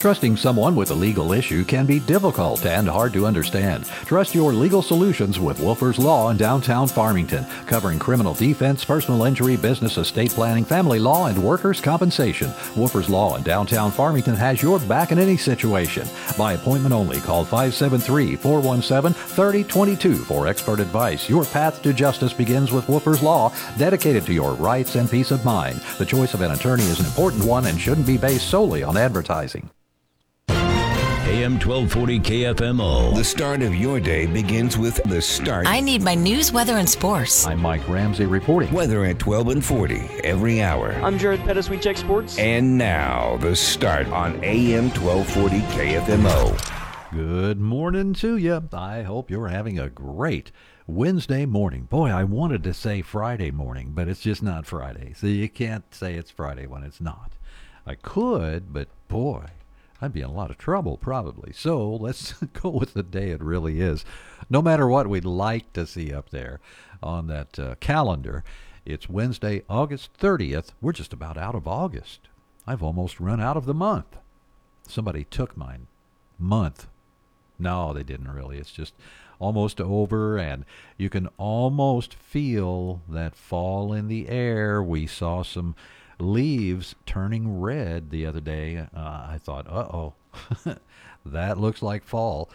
[0.00, 3.84] Trusting someone with a legal issue can be difficult and hard to understand.
[4.06, 9.58] Trust your legal solutions with Wolfers Law in downtown Farmington, covering criminal defense, personal injury,
[9.58, 12.48] business estate planning, family law, and workers' compensation.
[12.74, 16.08] Wolfers Law in downtown Farmington has your back in any situation.
[16.38, 21.28] By appointment only, call 573 417 3022 for expert advice.
[21.28, 25.44] Your path to justice begins with Wolfers Law, dedicated to your rights and peace of
[25.44, 25.78] mind.
[25.98, 28.96] The choice of an attorney is an important one and shouldn't be based solely on
[28.96, 29.68] advertising.
[31.30, 33.14] AM 1240 KFMO.
[33.14, 35.68] The start of your day begins with the start.
[35.68, 37.46] I need my news, weather, and sports.
[37.46, 38.72] I'm Mike Ramsey reporting.
[38.72, 40.90] Weather at 12 and 40 every hour.
[40.94, 41.70] I'm Jared Pettis.
[41.70, 42.36] We check sports.
[42.36, 47.12] And now, the start on AM 1240 KFMO.
[47.12, 48.68] Good morning to you.
[48.72, 50.50] I hope you're having a great
[50.88, 51.84] Wednesday morning.
[51.84, 55.12] Boy, I wanted to say Friday morning, but it's just not Friday.
[55.16, 57.34] So you can't say it's Friday when it's not.
[57.86, 59.44] I could, but boy,
[60.00, 61.52] I'd be in a lot of trouble probably.
[61.52, 64.04] So let's go with the day it really is.
[64.48, 66.60] No matter what we'd like to see up there
[67.02, 68.44] on that uh, calendar,
[68.84, 70.72] it's Wednesday, August 30th.
[70.80, 72.20] We're just about out of August.
[72.66, 74.16] I've almost run out of the month.
[74.88, 75.86] Somebody took mine.
[76.38, 76.88] Month.
[77.58, 78.58] No, they didn't really.
[78.58, 78.94] It's just
[79.38, 80.64] almost over, and
[80.96, 84.82] you can almost feel that fall in the air.
[84.82, 85.74] We saw some
[86.20, 88.76] leaves turning red the other day.
[88.76, 90.14] Uh, I thought, uh oh,
[91.24, 92.50] that looks like fall.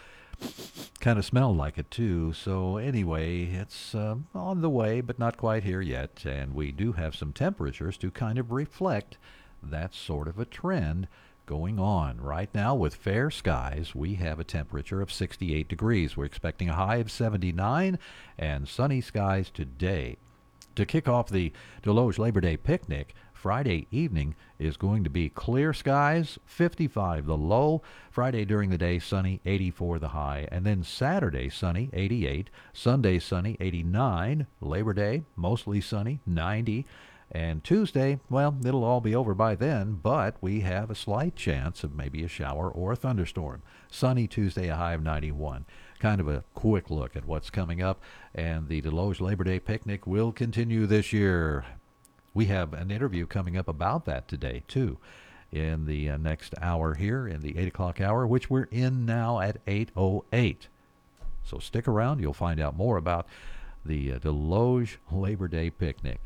[1.00, 2.32] Kind of smelled like it too.
[2.34, 6.24] So, anyway, it's uh, on the way, but not quite here yet.
[6.26, 9.16] And we do have some temperatures to kind of reflect
[9.62, 11.08] that sort of a trend
[11.46, 12.20] going on.
[12.20, 16.16] Right now, with fair skies, we have a temperature of 68 degrees.
[16.16, 17.98] We're expecting a high of 79
[18.38, 20.16] and sunny skies today.
[20.74, 21.52] To kick off the
[21.82, 27.82] Desloge Labor Day picnic, Friday evening is going to be clear skies, 55 the low.
[28.10, 30.48] Friday during the day, sunny, 84 the high.
[30.50, 32.48] And then Saturday, sunny, 88.
[32.72, 34.46] Sunday, sunny, 89.
[34.60, 36.86] Labor Day, mostly sunny, 90.
[37.30, 41.84] And Tuesday, well, it'll all be over by then, but we have a slight chance
[41.84, 43.62] of maybe a shower or a thunderstorm.
[43.90, 45.66] Sunny Tuesday, a high of 91.
[45.98, 48.00] Kind of a quick look at what's coming up,
[48.34, 51.64] and the Desloge Labor Day picnic will continue this year.
[52.36, 54.98] We have an interview coming up about that today, too,
[55.50, 59.40] in the uh, next hour here, in the 8 o'clock hour, which we're in now
[59.40, 60.56] at 8.08.
[61.42, 62.20] So stick around.
[62.20, 63.26] You'll find out more about
[63.86, 66.20] the uh, Desloge Labor Day picnic.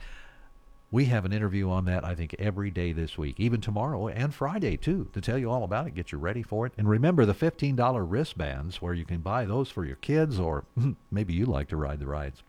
[0.90, 4.34] We have an interview on that, I think, every day this week, even tomorrow and
[4.34, 6.72] Friday, too, to tell you all about it, get you ready for it.
[6.76, 10.64] And remember the $15 wristbands where you can buy those for your kids or
[11.12, 12.42] maybe you like to ride the rides.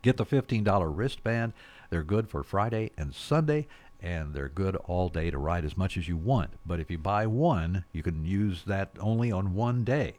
[0.00, 1.52] Get the $15 wristband.
[1.94, 3.68] They're good for Friday and Sunday,
[4.02, 6.50] and they're good all day to ride as much as you want.
[6.66, 10.14] But if you buy one, you can use that only on one day.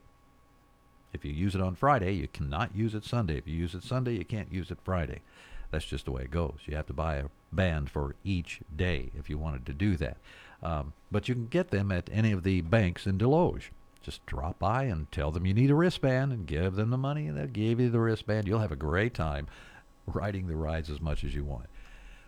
[1.11, 3.37] If you use it on Friday, you cannot use it Sunday.
[3.37, 5.19] If you use it Sunday, you can't use it Friday.
[5.69, 6.59] That's just the way it goes.
[6.65, 10.15] You have to buy a band for each day if you wanted to do that.
[10.63, 13.63] Um, but you can get them at any of the banks in Desloge.
[14.01, 17.27] Just drop by and tell them you need a wristband and give them the money,
[17.27, 18.47] and they'll give you the wristband.
[18.47, 19.47] You'll have a great time
[20.05, 21.67] riding the rides as much as you want.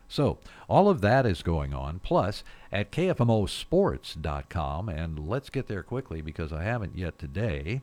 [0.09, 0.39] So,
[0.69, 1.99] all of that is going on.
[1.99, 7.81] Plus, at KFMOsports.com, and let's get there quickly because I haven't yet today.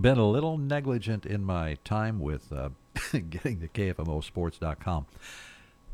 [0.00, 2.70] Been a little negligent in my time with uh,
[3.30, 5.06] getting to KFMOsports.com.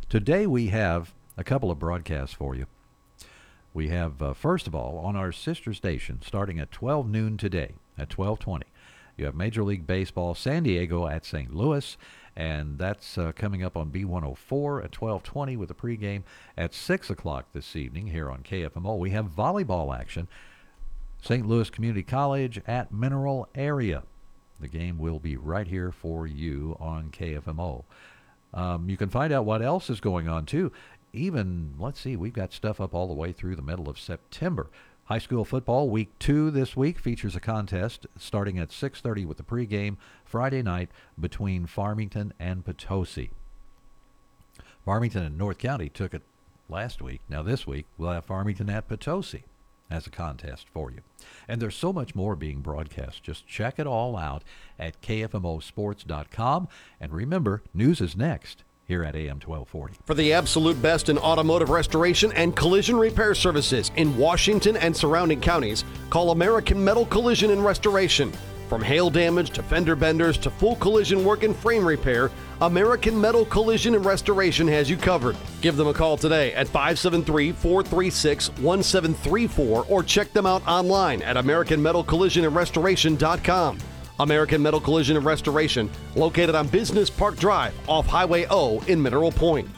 [0.09, 2.66] Today we have a couple of broadcasts for you.
[3.73, 7.75] We have, uh, first of all, on our sister station, starting at 12 noon today,
[7.97, 8.66] at 1220,
[9.21, 11.55] you have Major League Baseball San Diego at St.
[11.55, 11.97] Louis,
[12.34, 16.22] and that's uh, coming up on B104 at 12:20 with a pregame
[16.57, 18.99] at 6 o'clock this evening here on KFMO.
[18.99, 20.27] We have volleyball action.
[21.22, 21.47] St.
[21.47, 24.05] Louis Community College at Mineral Area.
[24.59, 27.84] The game will be right here for you on KFMO.
[28.55, 30.73] Um, you can find out what else is going on too.
[31.13, 34.71] Even let's see, we've got stuff up all the way through the middle of September.
[35.10, 39.42] High school football week two this week features a contest starting at 6:30 with the
[39.42, 43.33] pregame Friday night between Farmington and Potosi.
[44.84, 46.22] Farmington and North County took it
[46.68, 47.22] last week.
[47.28, 49.42] Now, this week, we'll have Farmington at Potosi
[49.91, 51.01] as a contest for you.
[51.48, 53.24] And there's so much more being broadcast.
[53.24, 54.45] Just check it all out
[54.78, 56.68] at kfmosports.com.
[57.01, 59.95] And remember, news is next here at AM 1240.
[60.04, 65.41] For the absolute best in automotive restoration and collision repair services in Washington and surrounding
[65.41, 68.33] counties, call American Metal Collision and Restoration.
[68.69, 73.45] From hail damage to fender benders to full collision work and frame repair, American Metal
[73.45, 75.37] Collision and Restoration has you covered.
[75.60, 81.37] Give them a call today at 573 436 1734 or check them out online at
[81.37, 83.78] AmericanMetalCollisionAndRestoration.com.
[84.22, 89.33] American Metal Collision and Restoration, located on Business Park Drive off Highway O in Mineral
[89.33, 89.69] Point.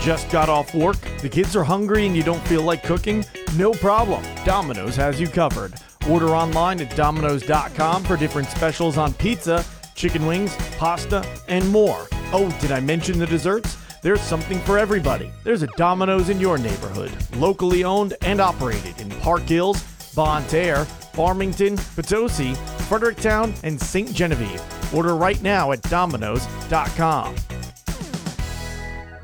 [0.00, 0.98] Just got off work?
[1.20, 3.24] The kids are hungry and you don't feel like cooking?
[3.56, 4.22] No problem.
[4.44, 5.74] Domino's has you covered.
[6.08, 9.64] Order online at Domino's.com for different specials on pizza,
[9.96, 12.06] chicken wings, pasta, and more.
[12.32, 13.76] Oh, did I mention the desserts?
[14.02, 15.32] There's something for everybody.
[15.42, 19.82] There's a Domino's in your neighborhood, locally owned and operated in Park Hills,
[20.14, 20.86] Bonne Terre,
[21.16, 22.54] Farmington, Potosi,
[22.88, 24.12] Fredericktown, and St.
[24.12, 24.62] Genevieve.
[24.94, 27.34] Order right now at Domino's.com.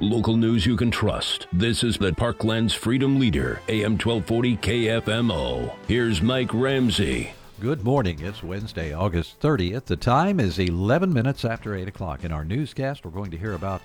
[0.00, 1.47] Local news you can trust.
[1.53, 5.73] This is the Parkland's Freedom Leader, AM 1240 KFMO.
[5.87, 7.35] Here's Mike Ramsey.
[7.61, 8.19] Good morning.
[8.21, 9.85] It's Wednesday, August 30th.
[9.85, 12.25] The time is 11 minutes after 8 o'clock.
[12.25, 13.81] In our newscast, we're going to hear about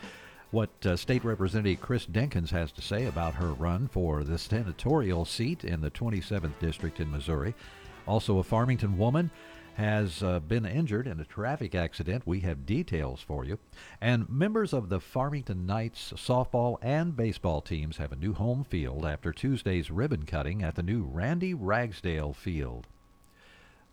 [0.49, 5.25] what uh, State Representative Chris Dinkins has to say about her run for the senatorial
[5.25, 7.53] seat in the 27th District in Missouri.
[8.07, 9.29] Also, a Farmington woman
[9.75, 12.23] has uh, been injured in a traffic accident.
[12.25, 13.59] We have details for you.
[14.01, 19.05] And members of the Farmington Knights softball and baseball teams have a new home field
[19.05, 22.87] after Tuesday's ribbon cutting at the new Randy Ragsdale Field.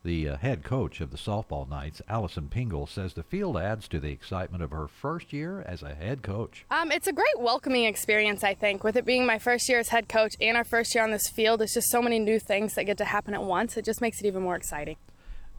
[0.05, 3.99] The uh, head coach of the softball Knights, Allison Pingle, says the field adds to
[3.99, 6.67] the excitement of her first year as a head coach.
[6.71, 8.85] Um, it's a great welcoming experience, I think.
[8.85, 11.31] With it being my first year as head coach and our first year on this
[11.31, 13.79] field, it's just so many new things that get to happen at once.
[13.79, 14.97] It just makes it even more exciting.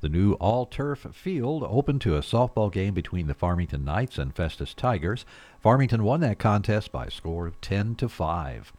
[0.02, 4.36] The new all turf field opened to a softball game between the Farmington Knights and
[4.36, 5.26] Festus Tigers.
[5.60, 8.74] Farmington won that contest by a score of 10 to 5.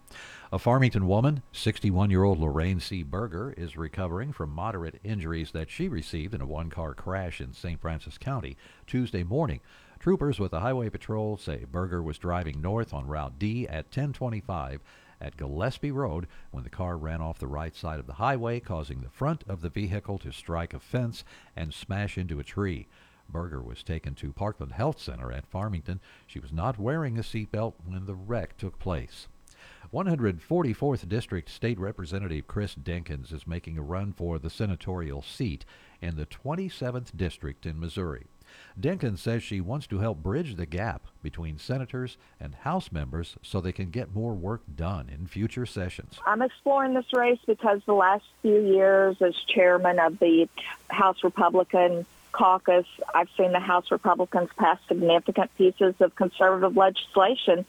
[0.52, 3.02] A Farmington woman, 61 year old Lorraine C.
[3.02, 7.52] Berger, is recovering from moderate injuries that she received in a one car crash in
[7.52, 7.80] St.
[7.80, 8.56] Francis County
[8.86, 9.58] Tuesday morning.
[9.98, 14.82] Troopers with the Highway Patrol say Berger was driving north on Route D at 1025
[15.20, 19.00] at Gillespie Road when the car ran off the right side of the highway, causing
[19.00, 21.24] the front of the vehicle to strike a fence
[21.56, 22.86] and smash into a tree.
[23.28, 26.00] Berger was taken to Parkland Health Center at Farmington.
[26.24, 29.26] She was not wearing a seatbelt when the wreck took place.
[29.92, 35.64] 144th District State Representative Chris Dinkins is making a run for the senatorial seat
[36.00, 38.26] in the 27th District in Missouri.
[38.80, 43.60] Dinkins says she wants to help bridge the gap between senators and House members so
[43.60, 46.18] they can get more work done in future sessions.
[46.26, 50.48] I'm exploring this race because the last few years as chairman of the
[50.88, 52.06] House Republican
[52.36, 52.84] caucus,
[53.14, 57.64] I've seen the House Republicans pass significant pieces of conservative legislation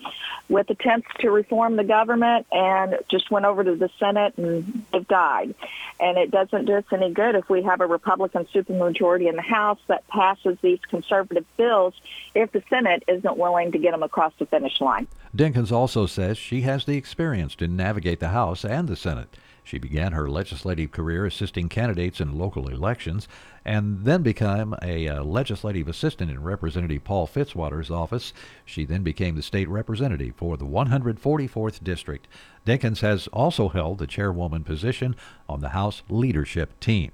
[0.49, 5.07] with attempts to reform the government and just went over to the Senate and they've
[5.07, 5.55] died.
[6.01, 9.41] And it doesn't do us any good if we have a Republican supermajority in the
[9.41, 11.93] House that passes these conservative bills
[12.35, 15.07] if the Senate isn't willing to get them across the finish line.
[15.35, 19.29] Dinkins also says she has the experience to navigate the House and the Senate.
[19.67, 23.27] She began her legislative career assisting candidates in local elections
[23.65, 28.31] and then became a uh, legislative assistant in Representative Paul Fitzwater's office.
[28.63, 32.29] She then became the state representative for the 144th District.
[32.65, 35.17] Dinkins has also held the chairwoman position
[35.49, 37.11] on the House leadership team.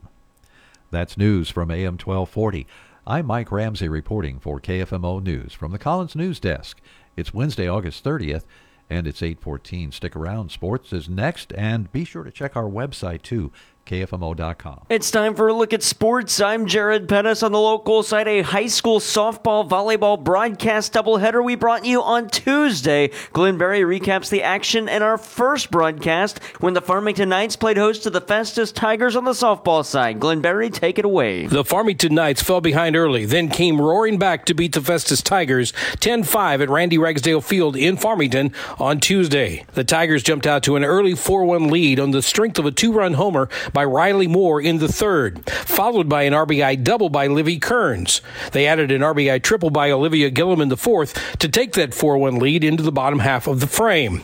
[0.91, 2.67] That's news from AM 1240.
[3.07, 6.79] I'm Mike Ramsey reporting for KFMO News from the Collins News Desk.
[7.17, 8.43] It's Wednesday, August 30th
[8.89, 9.91] and it's 814.
[9.91, 10.51] Stick around.
[10.51, 13.51] Sports is next, and be sure to check our website too,
[13.85, 14.85] KFMO.com.
[14.89, 16.39] It's time for a look at sports.
[16.39, 18.27] I'm Jared Pettis on the local side.
[18.27, 23.11] A high school softball volleyball broadcast doubleheader we brought you on Tuesday.
[23.33, 28.03] Glenn Berry recaps the action in our first broadcast when the Farmington Knights played host
[28.03, 30.19] to the Festus Tigers on the softball side.
[30.19, 31.47] Glenn Berry, take it away.
[31.47, 35.73] The Farmington Knights fell behind early, then came roaring back to beat the Festus Tigers
[35.99, 39.65] 10 5 at Randy Ragsdale Field in Farmington on Tuesday.
[39.73, 42.71] The Tigers jumped out to an early 4 1 lead on the strength of a
[42.71, 47.27] two run homer by Riley Moore in the third, followed by an RBI double by
[47.27, 48.21] Livy Kearns.
[48.51, 52.17] They added an RBI triple by Olivia Gillum in the fourth to take that 4
[52.17, 54.21] 1 lead into the bottom half of the frame.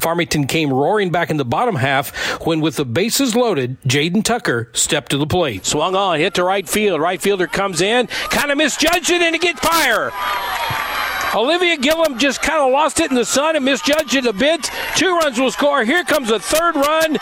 [0.00, 2.10] Farmington came roaring back in the bottom half
[2.46, 5.66] when, with the bases loaded, Jaden Tucker stepped to the plate.
[5.66, 7.00] Swung on, hit to right field.
[7.00, 10.10] Right fielder comes in, kind of misjudged it, and it gets fire.
[11.34, 14.70] Olivia Gillum just kind of lost it in the sun and misjudged it a bit.
[14.96, 15.84] Two runs will score.
[15.84, 17.18] Here comes a third run.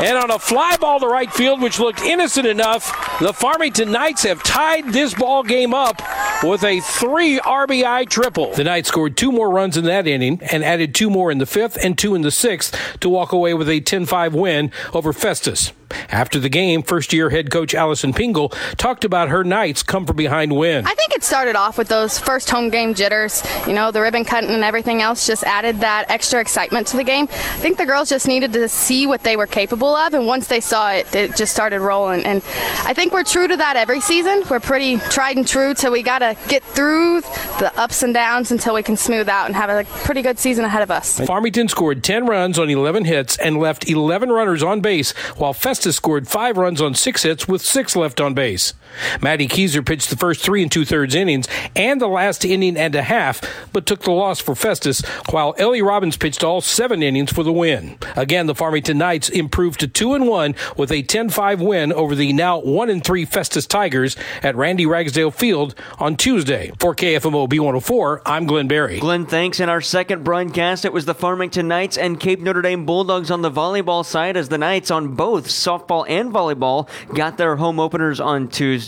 [0.00, 4.22] And on a fly ball to right field, which looked innocent enough, the Farmington Knights
[4.22, 6.00] have tied this ball game up
[6.42, 8.52] with a three RBI triple.
[8.54, 11.46] The Knights scored two more runs in that inning and added two more in the
[11.46, 15.12] fifth and two in the sixth to walk away with a 10 5 win over
[15.12, 15.72] Festus.
[16.10, 20.16] After the game, first year head coach Allison Pingle talked about her Knights come from
[20.16, 20.86] behind win.
[20.86, 23.42] I think it started off with those first home game jitters.
[23.66, 27.04] You know, the ribbon cutting and everything else just added that extra excitement to the
[27.04, 27.24] game.
[27.30, 30.46] I think the girls just needed to see what they were capable of, and once
[30.48, 32.24] they saw it, it just started rolling.
[32.24, 32.42] And
[32.84, 34.42] I think we're true to that every season.
[34.50, 37.20] We're pretty tried and true till we got to get through
[37.58, 40.64] the ups and downs until we can smooth out and have a pretty good season
[40.64, 41.20] ahead of us.
[41.20, 45.96] Farmington scored 10 runs on 11 hits and left 11 runners on base, while Festus
[45.96, 48.72] scored five runs on six hits with six left on base.
[49.20, 52.94] Maddie Keyser pitched the first three and two thirds innings and the last inning and
[52.94, 53.40] a half,
[53.72, 57.52] but took the loss for Festus, while Ellie Robbins pitched all seven innings for the
[57.52, 57.98] win.
[58.16, 62.32] Again, the Farmington Knights improved to two and one with a 10-5 win over the
[62.32, 66.72] now one and three Festus Tigers at Randy Ragsdale Field on Tuesday.
[66.78, 69.00] For KFMO B104, I'm Glenn Berry.
[69.00, 69.60] Glenn, thanks.
[69.60, 73.42] In our second broadcast, it was the Farmington Knights and Cape Notre Dame Bulldogs on
[73.42, 78.20] the volleyball side as the Knights on both softball and volleyball got their home openers
[78.20, 78.81] on Tuesday.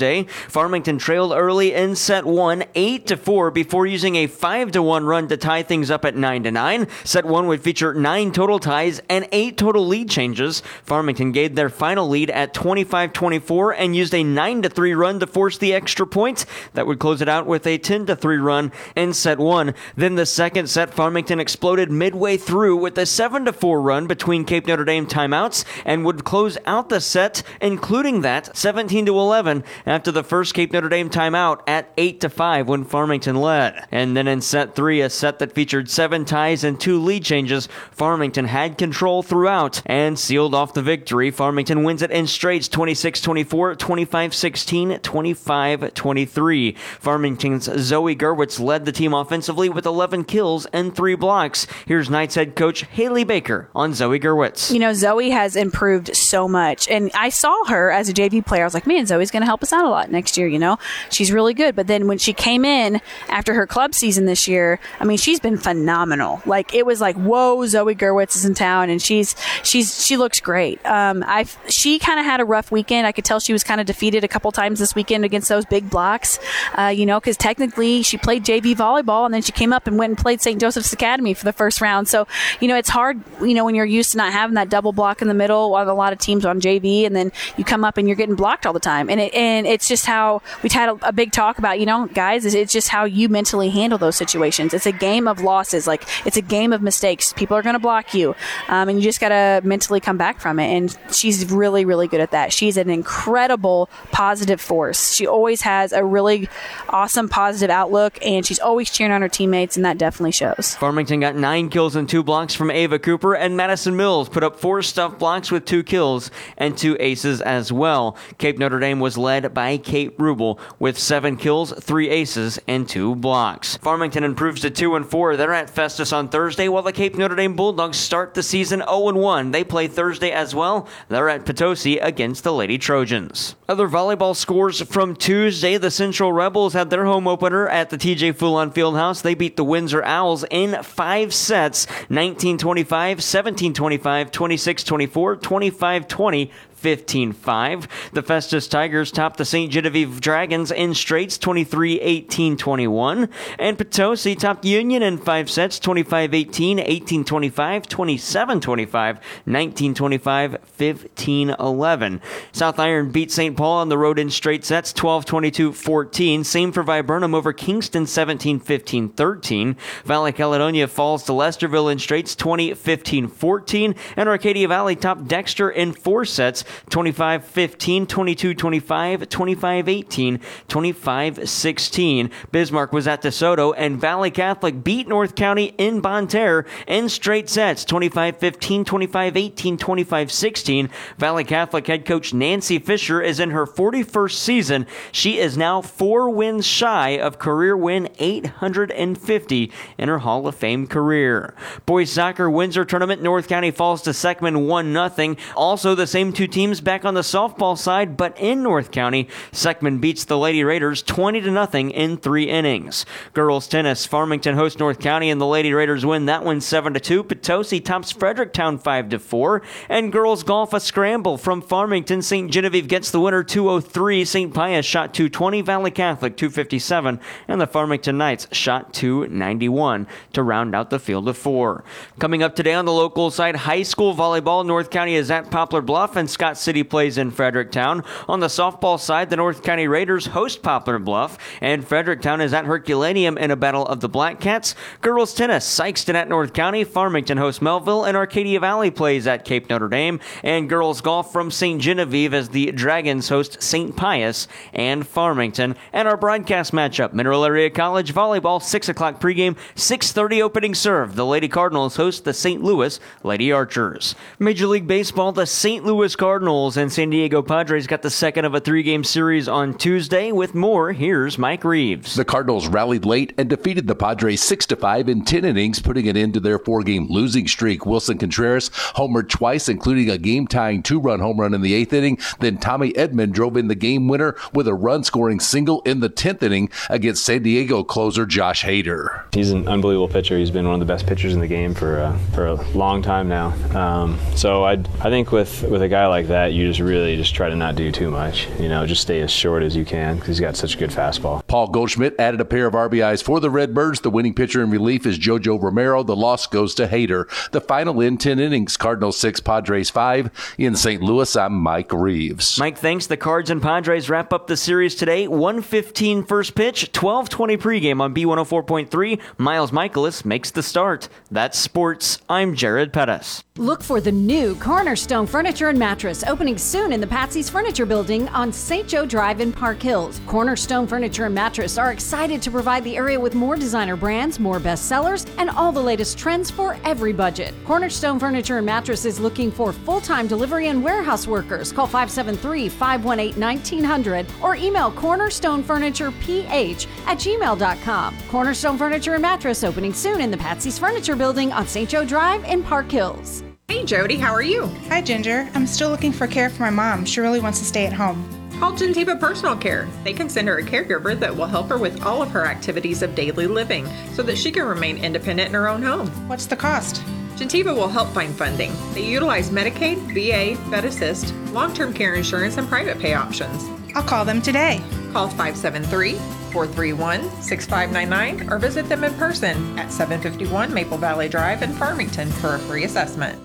[0.49, 5.05] Farmington trailed early in set one, 8 to 4, before using a 5 to 1
[5.05, 6.87] run to tie things up at 9 to 9.
[7.05, 10.63] Set one would feature nine total ties and eight total lead changes.
[10.83, 15.21] Farmington gave their final lead at 25 24 and used a 9 to 3 run
[15.21, 16.47] to force the extra point.
[16.75, 19.75] That would close it out with a 10 to 3 run in set one.
[19.97, 24.45] Then the second set, Farmington exploded midway through with a 7 to 4 run between
[24.45, 29.65] Cape Notre Dame timeouts and would close out the set, including that 17 to 11
[29.87, 33.87] after the first Cape Notre Dame timeout at 8 to 5 when Farmington led.
[33.91, 37.69] And then in set three, a set that featured seven ties and two lead changes,
[37.91, 41.31] Farmington had control throughout and sealed off the victory.
[41.31, 46.73] Farmington wins it in straights 26 24, 25 16, 25 23.
[47.01, 51.67] Farmington's Zoe Gerwitz led the team offensively with 11 kills and three blocks.
[51.87, 54.73] Here's Knights head coach Haley Baker on Zoe Gerwitz.
[54.73, 56.89] You know, Zoe has improved so much.
[56.89, 58.63] And I saw her as a JV player.
[58.63, 60.49] I was like, man, Zoe's going to help us out a lot next year.
[60.49, 60.79] You know,
[61.11, 61.77] she's really good.
[61.77, 65.41] But then when she came in after her club season this year, I mean, she's
[65.41, 66.41] been phenomenal.
[66.47, 70.41] Like it was like, whoa, Zoe Gerwitz is in town, and she's she's she looks
[70.41, 70.85] great.
[70.87, 73.07] Um, I she kind of had a rough weekend.
[73.07, 75.65] I could tell she was kind of defeated a couple times this weekend against those
[75.65, 76.39] big blocks.
[76.79, 79.99] Uh, you know, because technically she played JV volleyball, and then she came up and
[79.99, 80.61] went and played St.
[80.61, 82.09] Joseph's Academy for the first round.
[82.09, 82.27] So
[82.61, 83.21] you know, it's hard.
[83.41, 85.89] You know, when you're used to not having that double block in the middle on
[85.89, 88.67] a lot of teams on JV, and then you come up and you're getting blocked
[88.67, 91.59] all the time, and it, and it's just how we've had a, a big talk
[91.59, 91.81] about.
[91.81, 94.75] You know, guys, it's just how you mentally handle those situations.
[94.75, 95.87] It's a game of losses.
[95.87, 97.33] Like it's a game of mistakes.
[97.33, 98.35] People are going to block you,
[98.69, 100.67] um, and you just got to mentally come back from it.
[100.67, 102.53] And she's really, really good at that.
[102.53, 105.15] She's an incredible positive force.
[105.15, 106.49] She always has a really
[106.89, 110.75] awesome positive outlook, and she's always cheering on her teammates, and that definitely shows.
[110.77, 114.59] Farmington got nine kills and two blocks from Ava Cooper, and Madison Mills put up
[114.59, 118.17] four stuff blocks with two kills and two aces as well.
[118.39, 123.15] Cape Notre Dame was led by Kate Rubel with seven kills, three aces, and two
[123.15, 123.77] blocks.
[123.79, 125.37] Farmington improves to two and four.
[125.37, 129.09] They're at Festus on Thursday, while the Cape Notre Dame Bulldogs start the season 0
[129.09, 129.51] and 1.
[129.51, 130.89] They play Thursday as well.
[131.09, 133.57] They're at Potosi against the Lady Trojans.
[133.69, 138.35] Other volleyball scores from Tuesday: the Central Rebels had their home opener at the TJ
[138.35, 139.23] Fulon Fieldhouse.
[139.23, 142.85] They beat the Windsor Owls in five sets: 19-25,
[143.17, 146.51] 17-25, 26-24, 25-20.
[146.85, 147.89] 15 5.
[148.13, 149.73] The Festus Tigers topped the St.
[149.73, 153.31] Genevieve Dragons in straights 23 18 21.
[153.59, 160.57] And Potosi topped Union in five sets 25 18, 18 25, 27 25, 19 25,
[160.63, 162.21] 15 11.
[162.53, 163.57] South Iron beat St.
[163.57, 166.45] Paul on the road in straight sets 12 22 14.
[166.45, 169.77] Same for Viburnum over Kingston 17 15 13.
[170.05, 173.95] Valley Caledonia falls to Lesterville in straights 20 15 14.
[174.19, 181.49] And Arcadia Valley topped Dexter in four sets 25 15, 22 25, 25 18, 25
[181.49, 182.31] 16.
[182.51, 187.49] Bismarck was at DeSoto, and Valley Catholic beat North County in Bonne Terre in straight
[187.49, 190.91] sets 25 15, 25 18, 25 16.
[191.19, 194.87] Valley Catholic head coach Nancy Fisher is in her 41st season.
[195.13, 200.87] She is now four wins shy of career win 850 in her Hall of Fame
[200.87, 201.55] career.
[201.87, 205.37] Boys soccer Windsor tournament, North County falls to Seckman 1 0.
[205.57, 209.29] Also, the same two teams teams back on the softball side, but in North County,
[209.53, 213.05] Seckman beats the Lady Raiders 20 to nothing in three innings.
[213.35, 217.01] Girls tennis, Farmington hosts North County, and the Lady Raiders win that one 7 to
[217.01, 217.25] 2.
[217.25, 219.61] Potosi tops Fredericktown 5 to 4.
[219.91, 222.23] And girls golf, a scramble from Farmington.
[222.23, 222.51] St.
[222.51, 224.25] Genevieve gets the winner 203.
[224.25, 224.55] St.
[224.55, 225.61] Pius shot 220.
[225.61, 227.21] Valley Catholic 257.
[227.47, 231.85] And the Farmington Knights shot 291 to round out the field of four.
[232.19, 234.65] Coming up today on the local side, high school volleyball.
[234.65, 238.05] North County is at Poplar Bluff, and Scott City plays in Fredericktown.
[238.29, 242.67] On the softball side, the North County Raiders host Poplar Bluff, and Fredericktown is at
[242.67, 244.75] Herculaneum in a battle of the Black Cats.
[245.01, 249.71] Girls tennis, Sikeston at North County, Farmington hosts Mehlville, and Arcadia Valley plays at Cape
[249.71, 250.21] Notre Dame.
[250.43, 251.81] And girls golf from St.
[251.81, 253.97] Genevieve as the Dragons host St.
[253.97, 255.77] Pius and Farmington.
[255.93, 261.17] And our broadcast matchup, Mineral Area College volleyball, 6 o'clock pregame, 6.30 opening serve.
[261.17, 262.63] The Lady Cardinals host the St.
[262.63, 264.15] Louis Lady Archers.
[264.39, 265.85] Major League Baseball, the St.
[265.85, 270.33] Louis Cardinals and San Diego Padres got the second of a three-game series on Tuesday.
[270.33, 272.17] With more, here's Mike Reeves.
[272.17, 276.07] The Cardinals rallied late and defeated the Padres 6 to 5 in 10 innings, putting
[276.07, 277.83] it into their four-game losing streak.
[277.83, 282.19] Willson Contreras homered twice, including a game-tying two-run home run in the eighth inning.
[282.41, 286.43] Then Tommy Edman drove in the game winner with a run-scoring single in the 10th
[286.43, 289.23] inning against San Diego closer Josh Hader.
[289.33, 290.37] He's an unbelievable pitcher.
[290.37, 293.03] He's been one of the best pitchers in the game for uh, for a long
[293.03, 293.53] time now.
[293.79, 297.35] Um, so I I think with with a guy like that, you just really just
[297.35, 298.49] try to not do too much.
[298.59, 300.91] You know, just stay as short as you can because he's got such a good
[300.91, 301.47] fastball.
[301.47, 304.01] Paul Goldschmidt added a pair of RBIs for the Redbirds.
[304.01, 306.03] The winning pitcher in relief is JoJo Romero.
[306.03, 307.29] The loss goes to Hader.
[307.51, 310.55] The final in 10 innings, Cardinals 6, Padres 5.
[310.59, 311.03] In St.
[311.03, 312.59] Louis, I'm Mike Reeves.
[312.59, 313.07] Mike, thanks.
[313.07, 315.29] The Cards and Padres wrap up the series today.
[315.29, 319.21] 115 first pitch, 1220 pregame on B104.3.
[319.39, 321.09] Miles Mikolas makes the start.
[321.31, 322.19] That's sports.
[322.29, 323.45] I'm Jared Pettis.
[323.57, 328.29] Look for the new Cornerstone Furniture and Mattress opening soon in the Patsy's Furniture Building
[328.29, 328.87] on St.
[328.87, 330.21] Joe Drive in Park Hills.
[330.29, 334.61] Cornerstone Furniture and Mattress are excited to provide the area with more designer brands, more
[334.61, 337.53] bestsellers, and all the latest trends for every budget.
[337.65, 341.73] Cornerstone Furniture and Mattress is looking for full time delivery and warehouse workers.
[341.73, 348.19] Call 573 518 1900 or email cornerstonefurnitureph at gmail.com.
[348.29, 351.89] Cornerstone Furniture and Mattress opening soon in the Patsy's Furniture Building on St.
[351.89, 353.43] Joe Drive in Park Hills.
[353.85, 354.67] Hey Jody, how are you?
[354.89, 355.49] Hi Ginger.
[355.55, 357.05] I'm still looking for care for my mom.
[357.05, 358.27] She really wants to stay at home.
[358.59, 359.89] Call Gentiva Personal Care.
[360.05, 363.03] They can send her a caregiver that will help her with all of her activities
[363.03, 366.09] of daily living so that she can remain independent in her own home.
[366.29, 367.03] What's the cost?
[367.37, 368.73] Gentiva will help find funding.
[368.95, 373.65] They utilize Medicaid, VA, Fed Assist, long term care insurance, and private pay options.
[373.95, 374.81] I'll call them today.
[375.13, 376.15] Call 573
[376.53, 382.55] 431 6599 or visit them in person at 751 Maple Valley Drive in Farmington for
[382.55, 383.39] a free assessment.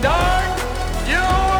[0.00, 0.58] Start
[1.06, 1.50] your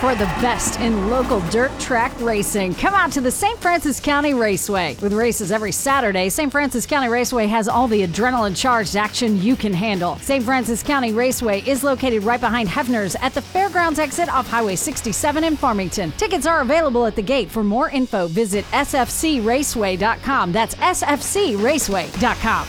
[0.00, 3.58] For the best in local dirt track racing, come out to the St.
[3.58, 4.96] Francis County Raceway.
[5.02, 6.52] With races every Saturday, St.
[6.52, 10.14] Francis County Raceway has all the adrenaline charged action you can handle.
[10.18, 10.44] St.
[10.44, 15.42] Francis County Raceway is located right behind Hefner's at the Fairgrounds exit off Highway 67
[15.42, 16.12] in Farmington.
[16.12, 17.50] Tickets are available at the gate.
[17.50, 20.52] For more info, visit sfcraceway.com.
[20.52, 22.68] That's sfcraceway.com.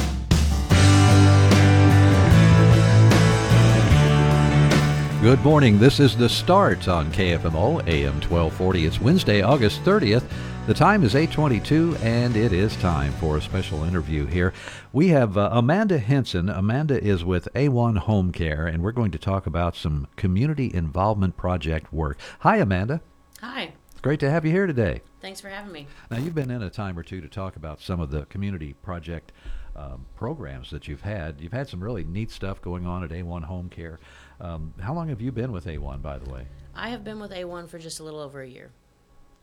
[5.21, 5.77] Good morning.
[5.77, 8.85] This is the start on KFMO AM 1240.
[8.87, 10.23] It's Wednesday, August 30th.
[10.65, 14.51] The time is 8:22 and it is time for a special interview here.
[14.91, 16.49] We have uh, Amanda Henson.
[16.49, 21.37] Amanda is with A1 Home Care and we're going to talk about some community involvement
[21.37, 22.17] project work.
[22.39, 22.99] Hi Amanda.
[23.41, 23.73] Hi.
[23.91, 25.01] It's great to have you here today.
[25.21, 25.85] Thanks for having me.
[26.09, 28.73] Now you've been in a time or two to talk about some of the community
[28.73, 29.31] project
[29.75, 31.39] um, programs that you've had.
[31.39, 33.99] You've had some really neat stuff going on at A1 Home Care.
[34.41, 36.47] Um, how long have you been with A1, by the way?
[36.73, 38.71] I have been with A1 for just a little over a year.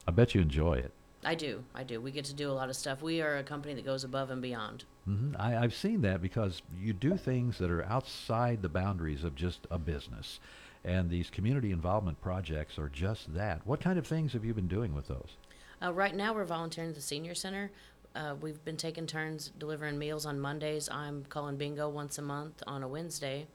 [0.07, 0.91] I bet you enjoy it.
[1.25, 1.65] I do.
[1.75, 2.01] I do.
[2.01, 3.01] We get to do a lot of stuff.
[3.03, 4.85] We are a company that goes above and beyond.
[5.09, 5.41] Mm-hmm.
[5.41, 9.67] I, I've seen that because you do things that are outside the boundaries of just
[9.71, 10.41] a business.
[10.85, 13.67] And these community involvement projects are just that.
[13.67, 15.37] What kind of things have you been doing with those?
[15.83, 17.71] Uh, right now, we're volunteering at the Senior Center.
[18.15, 20.89] Uh, we've been taking turns delivering meals on Mondays.
[20.91, 23.47] I'm calling bingo once a month on a Wednesday,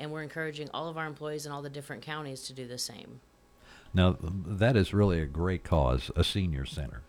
[0.00, 2.78] and we're encouraging all of our employees in all the different counties to do the
[2.78, 3.20] same.
[3.92, 7.02] Now, that is really a great cause, a senior center.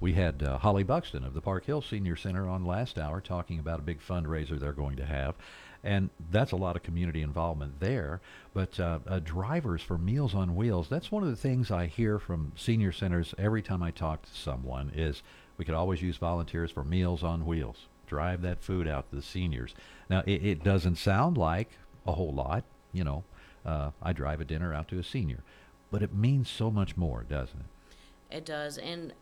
[0.00, 3.58] We had uh, Holly Buxton of the Park Hill Senior Center on last hour talking
[3.58, 5.34] about a big fundraiser they're going to have.
[5.82, 8.20] And that's a lot of community involvement there.
[8.52, 12.18] But uh, uh, drivers for Meals on Wheels, that's one of the things I hear
[12.18, 15.22] from senior centers every time I talk to someone is
[15.56, 17.86] we could always use volunteers for Meals on Wheels.
[18.06, 19.74] Drive that food out to the seniors.
[20.10, 21.70] Now, it, it doesn't sound like
[22.06, 22.64] a whole lot.
[22.92, 23.24] You know,
[23.64, 25.42] uh, I drive a dinner out to a senior.
[25.90, 28.36] But it means so much more, doesn't it?
[28.38, 29.12] It does, and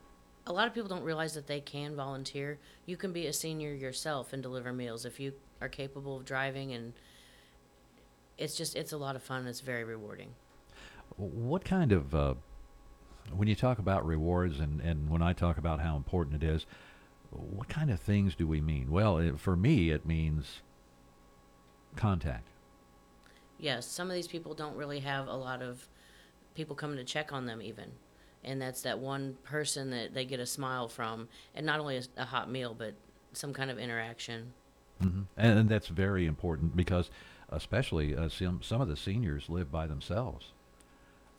[0.47, 2.59] a lot of people don't realize that they can volunteer.
[2.87, 6.73] You can be a senior yourself and deliver meals if you are capable of driving,
[6.73, 6.95] and
[8.39, 9.41] it's just it's a lot of fun.
[9.41, 10.35] And it's very rewarding.
[11.17, 12.35] What kind of, uh,
[13.35, 16.67] when you talk about rewards and, and when I talk about how important it is,
[17.31, 18.91] what kind of things do we mean?
[18.91, 20.63] Well, it, for me, it means
[21.95, 22.49] contact.
[23.65, 25.89] Yes, some of these people don't really have a lot of
[26.55, 27.91] people coming to check on them even
[28.45, 32.03] and that's that one person that they get a smile from and not only a,
[32.19, 32.93] a hot meal but
[33.33, 34.53] some kind of interaction
[35.03, 35.23] Mm-hmm.
[35.37, 37.11] And, and that's very important because,
[37.49, 40.53] especially uh, some some of the seniors live by themselves,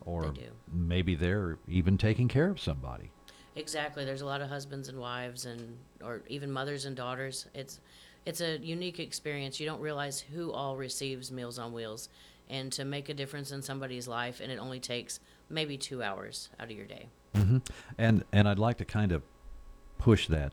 [0.04, 0.50] or They do.
[0.70, 3.10] maybe they're even taking care of somebody.
[3.54, 7.80] exactly there's a lot of husbands and wives and or even mothers and daughters it's
[8.26, 9.58] it's a unique experience.
[9.60, 12.08] You don't realize who all receives meals on wheels.
[12.48, 16.50] And to make a difference in somebody's life and it only takes maybe two hours
[16.60, 17.08] out of your day.
[17.34, 17.58] Hmm
[17.98, 19.22] And and I'd like to kind of
[19.98, 20.52] push that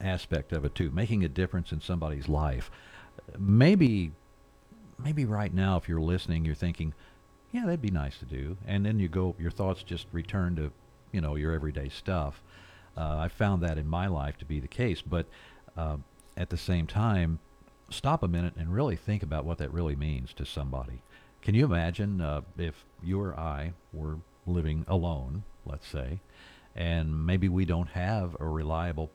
[0.00, 2.70] aspect of it too, making a difference in somebody's life.
[3.38, 4.12] Maybe
[4.98, 6.94] maybe right now, if you're listening, you're thinking,
[7.52, 10.72] yeah, that'd be nice to do, and then you go, your thoughts just return to,
[11.12, 12.42] you know, your everyday stuff.
[12.96, 15.26] Uh, I found that in my life to be the case, but
[15.76, 15.96] uh,
[16.36, 17.38] at the same time,
[17.90, 21.02] stop a minute and really think about what that really means to somebody.
[21.42, 26.20] Can you imagine uh, if you or I were living alone, let's say,
[26.74, 29.10] and maybe we don't have a reliable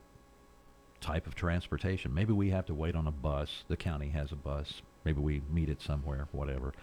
[1.02, 2.14] type of transportation.
[2.14, 3.64] Maybe we have to wait on a bus.
[3.68, 4.82] The county has a bus.
[5.06, 6.74] Maybe we meet it somewhere, whatever.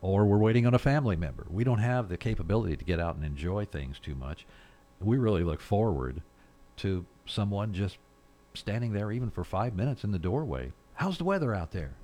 [0.00, 1.46] Or we're waiting on a family member.
[1.50, 4.46] We don't have the capability to get out and enjoy things too much.
[5.00, 6.22] We really look forward
[6.78, 7.98] to someone just
[8.58, 10.72] standing there even for five minutes in the doorway.
[10.94, 11.94] How's the weather out there?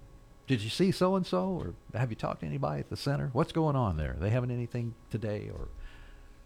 [0.46, 1.48] Did you see so and so?
[1.48, 3.30] Or have you talked to anybody at the center?
[3.32, 4.16] What's going on there?
[4.18, 5.50] They having anything today?
[5.52, 5.68] Or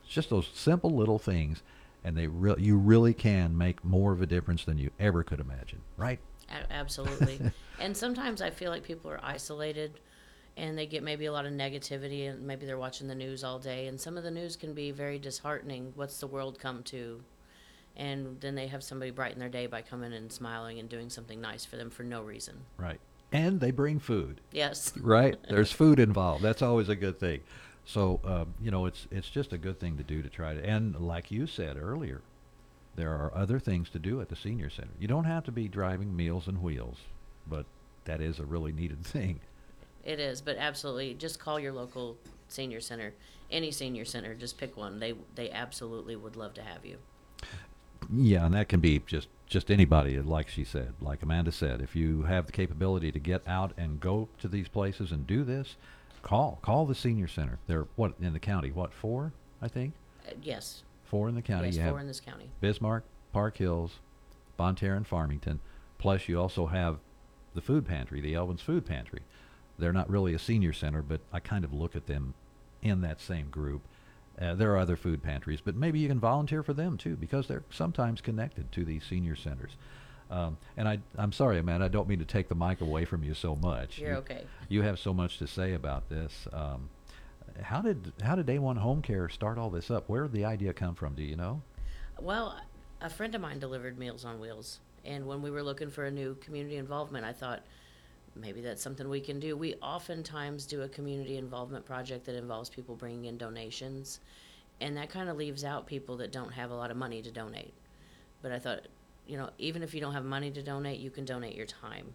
[0.04, 1.62] it's just those simple little things
[2.04, 5.40] and they re- you really can make more of a difference than you ever could
[5.40, 6.20] imagine, right?
[6.48, 7.40] A- absolutely.
[7.80, 10.00] and sometimes I feel like people are isolated
[10.56, 13.58] and they get maybe a lot of negativity and maybe they're watching the news all
[13.58, 15.92] day and some of the news can be very disheartening.
[15.96, 17.20] What's the world come to?
[17.98, 21.40] And then they have somebody brighten their day by coming and smiling and doing something
[21.40, 22.60] nice for them for no reason.
[22.76, 23.00] Right.
[23.32, 24.40] And they bring food.
[24.52, 24.92] Yes.
[25.00, 25.36] Right?
[25.48, 26.42] There's food involved.
[26.42, 27.40] That's always a good thing.
[27.84, 30.64] So, uh, you know, it's it's just a good thing to do to try to
[30.64, 32.20] and like you said earlier,
[32.96, 34.90] there are other things to do at the senior center.
[34.98, 36.98] You don't have to be driving meals and wheels,
[37.46, 37.64] but
[38.04, 39.40] that is a really needed thing.
[40.04, 42.16] It is, but absolutely just call your local
[42.48, 43.14] senior center.
[43.50, 45.00] Any senior center, just pick one.
[45.00, 46.98] They they absolutely would love to have you.
[48.12, 51.80] Yeah, and that can be just just anybody, like she said, like Amanda said.
[51.80, 55.42] If you have the capability to get out and go to these places and do
[55.44, 55.76] this,
[56.22, 57.58] call call the senior center.
[57.66, 58.70] They're what in the county?
[58.70, 59.32] What four?
[59.62, 59.94] I think
[60.26, 60.82] Uh, yes.
[61.04, 61.68] four in the county.
[61.68, 62.50] Yes, you four have in this county.
[62.60, 64.00] Bismarck, Park Hills,
[64.56, 65.60] Bonne Terre, and Farmington.
[65.98, 66.98] Plus, you also have
[67.54, 69.20] the food pantry, the Elvin's Food Pantry.
[69.78, 72.34] They're not really a senior center, but I kind of look at them
[72.82, 73.82] in that same group.
[74.40, 77.48] Uh, there are other food pantries, but maybe you can volunteer for them too, because
[77.48, 79.72] they're sometimes connected to these senior centers.
[80.30, 83.24] Um, and I, I'm sorry, Amanda, I don't mean to take the mic away from
[83.24, 83.98] you so much.
[83.98, 84.44] You're You- okay.
[84.68, 86.46] You have so much to say about this.
[86.52, 86.90] Um,
[87.62, 90.08] how did how did A1 Home Care start all this up?
[90.08, 91.14] Where did the idea come from?
[91.14, 91.62] Do you know?
[92.20, 92.60] Well,
[93.00, 96.10] a friend of mine delivered Meals on Wheels, and when we were looking for a
[96.10, 97.64] new community involvement, I thought
[98.34, 99.56] maybe that's something we can do.
[99.56, 104.20] We oftentimes do a community involvement project that involves people bringing in donations,
[104.80, 107.30] and that kind of leaves out people that don't have a lot of money to
[107.30, 107.74] donate.
[108.42, 108.86] But I thought,
[109.26, 112.14] you know, even if you don't have money to donate, you can donate your time.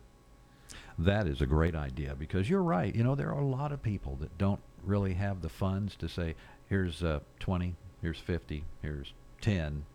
[0.97, 2.93] That is a great idea because you're right.
[2.95, 6.07] You know, there are a lot of people that don't really have the funds to
[6.07, 6.35] say,
[6.69, 9.85] here's uh, 20, here's 50, here's 10,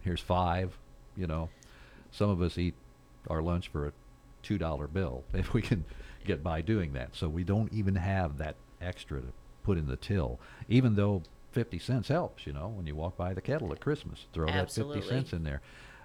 [0.00, 0.78] here's 5,
[1.16, 1.48] you know.
[2.10, 2.74] Some of us eat
[3.28, 3.92] our lunch for a
[4.42, 5.84] $2 bill if we can
[6.24, 7.14] get by doing that.
[7.14, 9.28] So we don't even have that extra to
[9.64, 13.34] put in the till, even though 50 cents helps, you know, when you walk by
[13.34, 15.60] the kettle at Christmas, throw that 50 cents in there.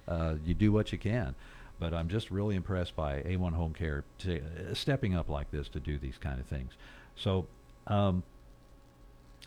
[0.07, 1.35] uh, you do what you can.
[1.79, 5.69] But I'm just really impressed by A1 Home Care to, uh, stepping up like this
[5.69, 6.73] to do these kind of things.
[7.15, 7.47] So,
[7.85, 8.23] um,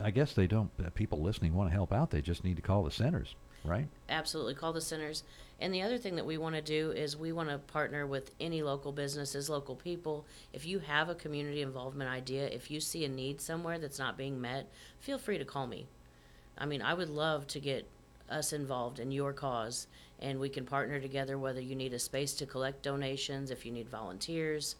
[0.00, 0.70] I guess they don't.
[0.82, 2.10] Uh, people listening want to help out.
[2.10, 3.86] They just need to call the centers, right?
[4.08, 4.54] Absolutely.
[4.54, 5.22] Call the centers.
[5.60, 8.30] And the other thing that we want to do is we want to partner with
[8.40, 10.24] any local businesses, local people.
[10.52, 14.16] If you have a community involvement idea, if you see a need somewhere that's not
[14.16, 14.70] being met,
[15.00, 15.86] feel free to call me.
[16.56, 17.86] I mean, I would love to get
[18.30, 19.86] us involved in your cause
[20.20, 23.72] and we can partner together whether you need a space to collect donations, if you
[23.72, 24.76] need volunteers,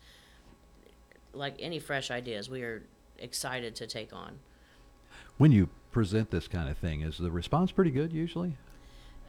[1.32, 2.82] like any fresh ideas, we are
[3.18, 4.38] excited to take on.
[5.38, 8.56] When you present this kind of thing, is the response pretty good usually?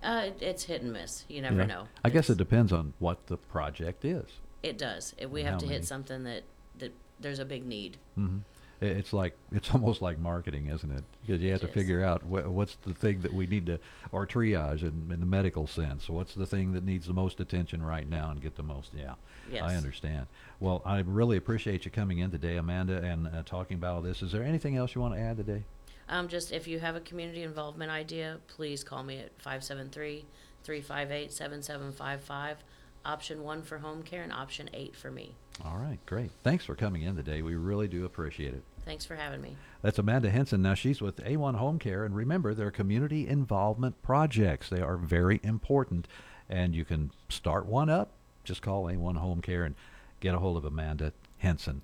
[0.04, 1.26] Uh, it- it's hit and miss.
[1.28, 1.66] You never Yeah.
[1.66, 1.88] know.
[2.04, 4.26] I guess it depends on what the project is.
[4.64, 5.14] It does.
[5.18, 5.78] If we have to many.
[5.78, 6.44] hit something that,
[6.80, 7.98] that there's a big need.
[8.16, 8.40] hmm
[8.80, 11.04] It's like it's almost like marketing, isn't it?
[11.26, 13.80] Because you have to figure out wh- what's the thing that we need to,
[14.12, 16.10] or triage in, in the medical sense.
[16.10, 18.92] What's the thing that needs the most attention right now and get the most?
[18.98, 19.14] Yeah,
[19.52, 19.62] yes.
[19.64, 20.26] I understand.
[20.60, 24.24] Well, I really appreciate you coming in today, Amanda, and uh, talking about all this.
[24.24, 25.64] Is there anything else you want to add today?
[26.10, 30.26] Um, just if you have a community involvement idea, please call me at 573
[30.64, 32.58] 358 7755.
[33.04, 35.34] Option one for home care and option eight for me.
[35.66, 36.32] All right, great.
[36.44, 37.42] Thanks for coming in today.
[37.42, 38.64] We really do appreciate it.
[38.86, 39.56] Thanks for having me.
[39.82, 40.62] That's Amanda Henson.
[40.62, 44.70] Now she's with A1 Home Care, and remember, they're community involvement projects.
[44.70, 46.08] They are very important,
[46.50, 48.12] and you can start one up.
[48.44, 49.76] Just call A1 Home Care and
[50.20, 51.82] get a hold of Amanda Henson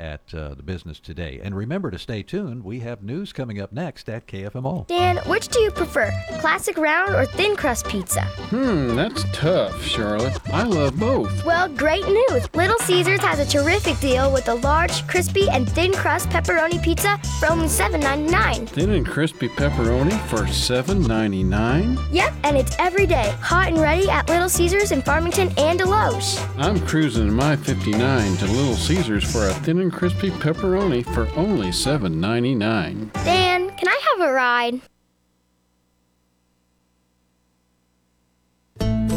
[0.00, 1.40] at uh, the business today.
[1.42, 2.64] And remember to stay tuned.
[2.64, 4.86] We have news coming up next at KFMO.
[4.86, 6.10] Dan, which do you prefer,
[6.40, 8.22] classic round or thin crust pizza?
[8.22, 10.38] Hmm, that's tough, Charlotte.
[10.52, 11.44] I love both.
[11.44, 12.52] Well, great news!
[12.54, 17.18] Little Caesars has a terrific deal with a large, crispy, and thin crust pepperoni pizza
[17.38, 18.68] for only $7.99.
[18.68, 21.98] Thin and crispy pepperoni for $7.99?
[22.10, 26.40] Yep, and it's every day, hot and ready at Little Caesars in Farmington and Desloge.
[26.56, 31.68] I'm cruising my 59 to Little Caesars for a thin and crispy pepperoni for only
[31.68, 33.12] $7.99.
[33.24, 34.80] Dan, can I have a ride?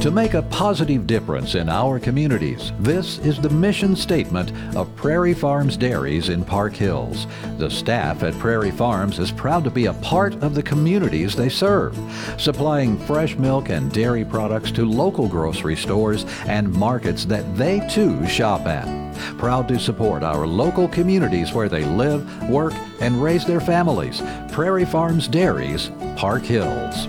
[0.04, 5.34] To make a positive difference in our communities, this is the mission statement of Prairie
[5.34, 7.26] Farms Dairies in Park Hills.
[7.58, 11.48] The staff at Prairie Farms is proud to be a part of the communities they
[11.48, 11.98] serve,
[12.38, 18.28] supplying fresh milk and dairy products to local grocery stores and markets that they too
[18.28, 19.16] shop at.
[19.38, 24.22] Proud to support our local communities where they live, work, and raise their families.
[24.52, 27.08] Prairie Farms Dairies, Park Hills.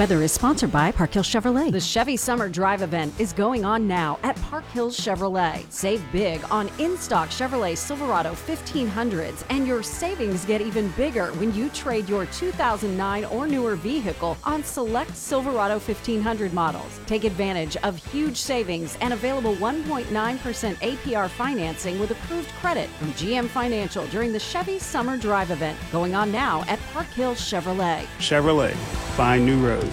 [0.00, 1.70] Weather is sponsored by Park Hill Chevrolet.
[1.70, 5.70] The Chevy Summer Drive event is going on now at Park Hills Chevrolet.
[5.70, 11.54] Save big on in stock Chevrolet Silverado 1500s, and your savings get even bigger when
[11.54, 16.98] you trade your 2009 or newer vehicle on select Silverado 1500 models.
[17.04, 23.48] Take advantage of huge savings and available 1.9% APR financing with approved credit from GM
[23.48, 28.06] Financial during the Chevy Summer Drive event going on now at Park Hills Chevrolet.
[28.18, 28.74] Chevrolet.
[29.20, 29.89] Find new roads.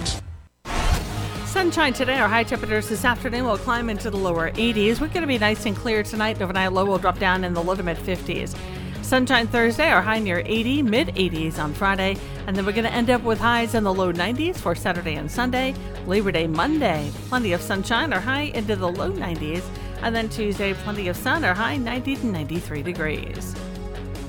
[1.46, 2.18] Sunshine today.
[2.18, 5.00] Our high temperatures this afternoon will climb into the lower 80s.
[5.00, 6.40] We're going to be nice and clear tonight.
[6.40, 8.54] Overnight low will drop down in the low to mid 50s.
[9.02, 12.18] Sunshine Thursday, our high near 80, mid 80s on Friday.
[12.46, 15.14] And then we're going to end up with highs in the low 90s for Saturday
[15.14, 15.74] and Sunday.
[16.06, 19.64] Labor Day Monday, plenty of sunshine, our high into the low 90s.
[20.02, 23.54] And then Tuesday, plenty of sun, our high 90 to 93 degrees.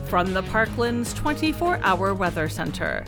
[0.05, 3.05] From the Parklands 24 hour weather center.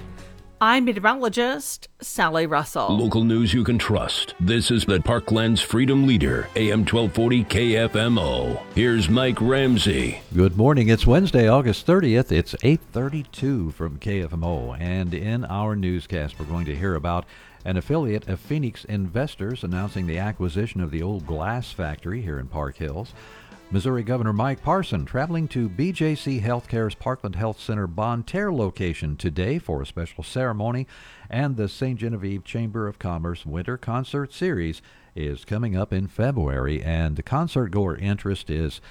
[0.64, 2.96] I'm meteorologist Sally Russell.
[2.96, 4.36] Local news you can trust.
[4.40, 8.62] This is the Parklands Freedom Leader, AM 1240 KFMO.
[8.76, 10.22] Here's Mike Ramsey.
[10.36, 10.88] Good morning.
[10.90, 12.32] It's Wednesday, August 30th.
[12.32, 17.26] It's 8:32 from KFMO, and in our newscast, we're going to hear about
[17.66, 22.46] an affiliate of Phoenix Investors announcing the acquisition of the old glass factory here in
[22.46, 23.14] Park Hills.
[23.74, 29.60] Missouri Governor Mike Parson traveling to BJC Healthcare's Parkland Health Center Bonne Terre location today
[29.60, 30.88] for a special ceremony,
[31.30, 31.98] and the St.
[31.98, 34.82] Genevieve Chamber of Commerce Winter Concert Series
[35.16, 38.82] is coming up in February, and concert goer interest is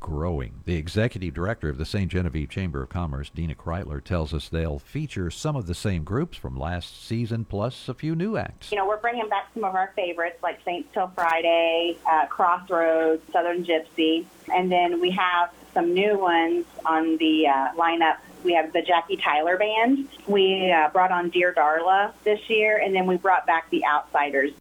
[0.00, 0.62] growing.
[0.64, 2.10] The executive director of the St.
[2.10, 6.36] Genevieve Chamber of Commerce, Dina Kreitler, tells us they'll feature some of the same groups
[6.36, 8.72] from last season plus a few new acts.
[8.72, 13.22] You know, we're bringing back some of our favorites like Saints Till Friday, uh, Crossroads,
[13.30, 18.16] Southern Gypsy, and then we have some new ones on the uh, lineup.
[18.42, 20.08] We have the Jackie Tyler Band.
[20.26, 24.52] We uh, brought on Dear Darla this year, and then we brought back the Outsiders.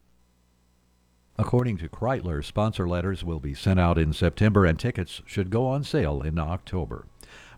[1.40, 5.68] According to Kreitler, sponsor letters will be sent out in September and tickets should go
[5.68, 7.06] on sale in October.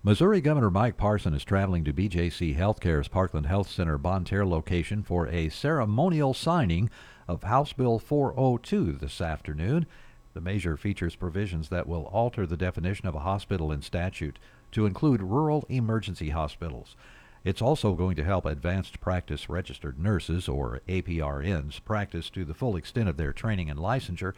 [0.04, 5.02] Missouri Governor Mike Parson is traveling to BJC Healthcare's Parkland Health Center Bonne Terre location
[5.02, 6.91] for a ceremonial signing
[7.28, 9.88] of House Bill 402 this afternoon.
[10.36, 14.38] The measure features provisions that will alter the definition of a hospital in statute
[14.74, 16.96] to include rural emergency hospitals.
[17.43, 22.75] It's also going to help advanced practice registered nurses, or APRNs, practice to the full
[22.75, 24.34] extent of their training and licensure.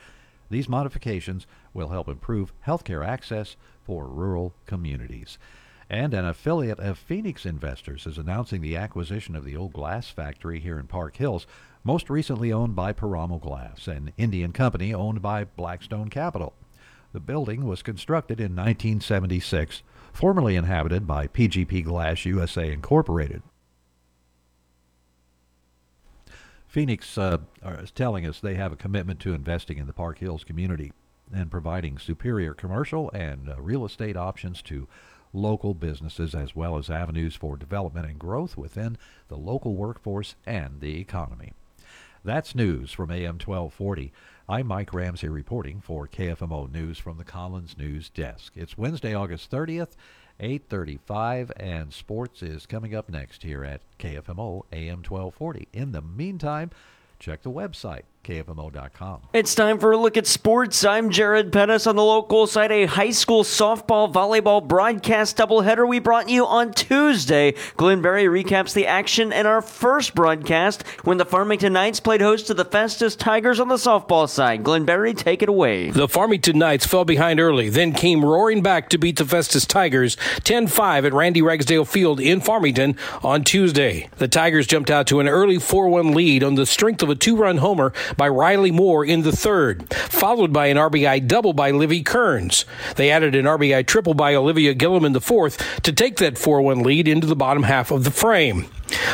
[0.50, 5.38] These modifications will help improve healthcare access for rural communities.
[5.90, 10.62] And an affiliate of Phoenix Investors is announcing the acquisition of the old glass factory
[10.62, 11.46] here in Park Hills,
[11.84, 16.54] most recently owned by Piramal Glass, an Indian company owned by Blackstone Capital.
[17.12, 19.84] The building was constructed in 1976
[20.14, 23.42] formerly inhabited by PGP Glass USA Incorporated.
[26.68, 30.44] Phoenix uh, is telling us they have a commitment to investing in the Park Hills
[30.44, 30.92] community
[31.34, 34.88] and providing superior commercial and uh, real estate options to
[35.34, 38.98] local businesses as well as avenues for development and growth within
[39.28, 41.54] the local workforce and the economy.
[42.24, 44.14] That's news from AM 1240.
[44.48, 48.52] I'm Mike Ramsey reporting for KFMO News from the Collins News Desk.
[48.58, 49.96] It's Wednesday, August 30th,
[50.38, 55.70] 8:35 and sports is coming up next here at KFMO AM 1240.
[55.72, 56.72] In the meantime,
[57.20, 59.22] check the website KFMO.com.
[59.34, 60.86] It's time for a look at sports.
[60.86, 62.72] I'm Jared Pettis on the local side.
[62.72, 67.54] A high school softball volleyball broadcast doubleheader we brought you on Tuesday.
[67.76, 72.48] Glenn Berry recaps the action in our first broadcast when the Farmington Knights played host
[72.48, 74.64] to the Festus Tigers on the softball side.
[74.64, 75.90] Glenn Berry, take it away.
[75.90, 80.16] The Farmington Knights fell behind early, then came roaring back to beat the Festus Tigers
[80.46, 84.08] 10 5 at Randy Ragsdale Field in Farmington on Tuesday.
[84.18, 87.16] The Tigers jumped out to an early 4 1 lead on the strength of a
[87.16, 91.72] two run homer by Riley Moore in the third, followed by an RBI double by
[91.72, 92.66] Livy Kearns.
[92.96, 96.62] They added an RBI triple by Olivia Gillum in the fourth to take that 4
[96.62, 98.66] 1 lead into the bottom half of the frame.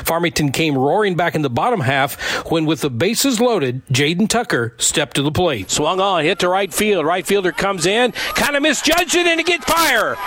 [0.04, 2.20] Farmington came roaring back in the bottom half
[2.52, 5.70] when, with the bases loaded, Jaden Tucker stepped to the plate.
[5.72, 7.06] Swung on, hit to right field.
[7.06, 10.18] Right fielder comes in, kind of misjudged it, and it gets fire.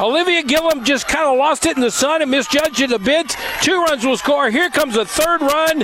[0.00, 3.36] Olivia Gillum just kind of lost it in the sun and misjudged it a bit.
[3.60, 4.50] Two runs will score.
[4.50, 5.82] Here comes a third run.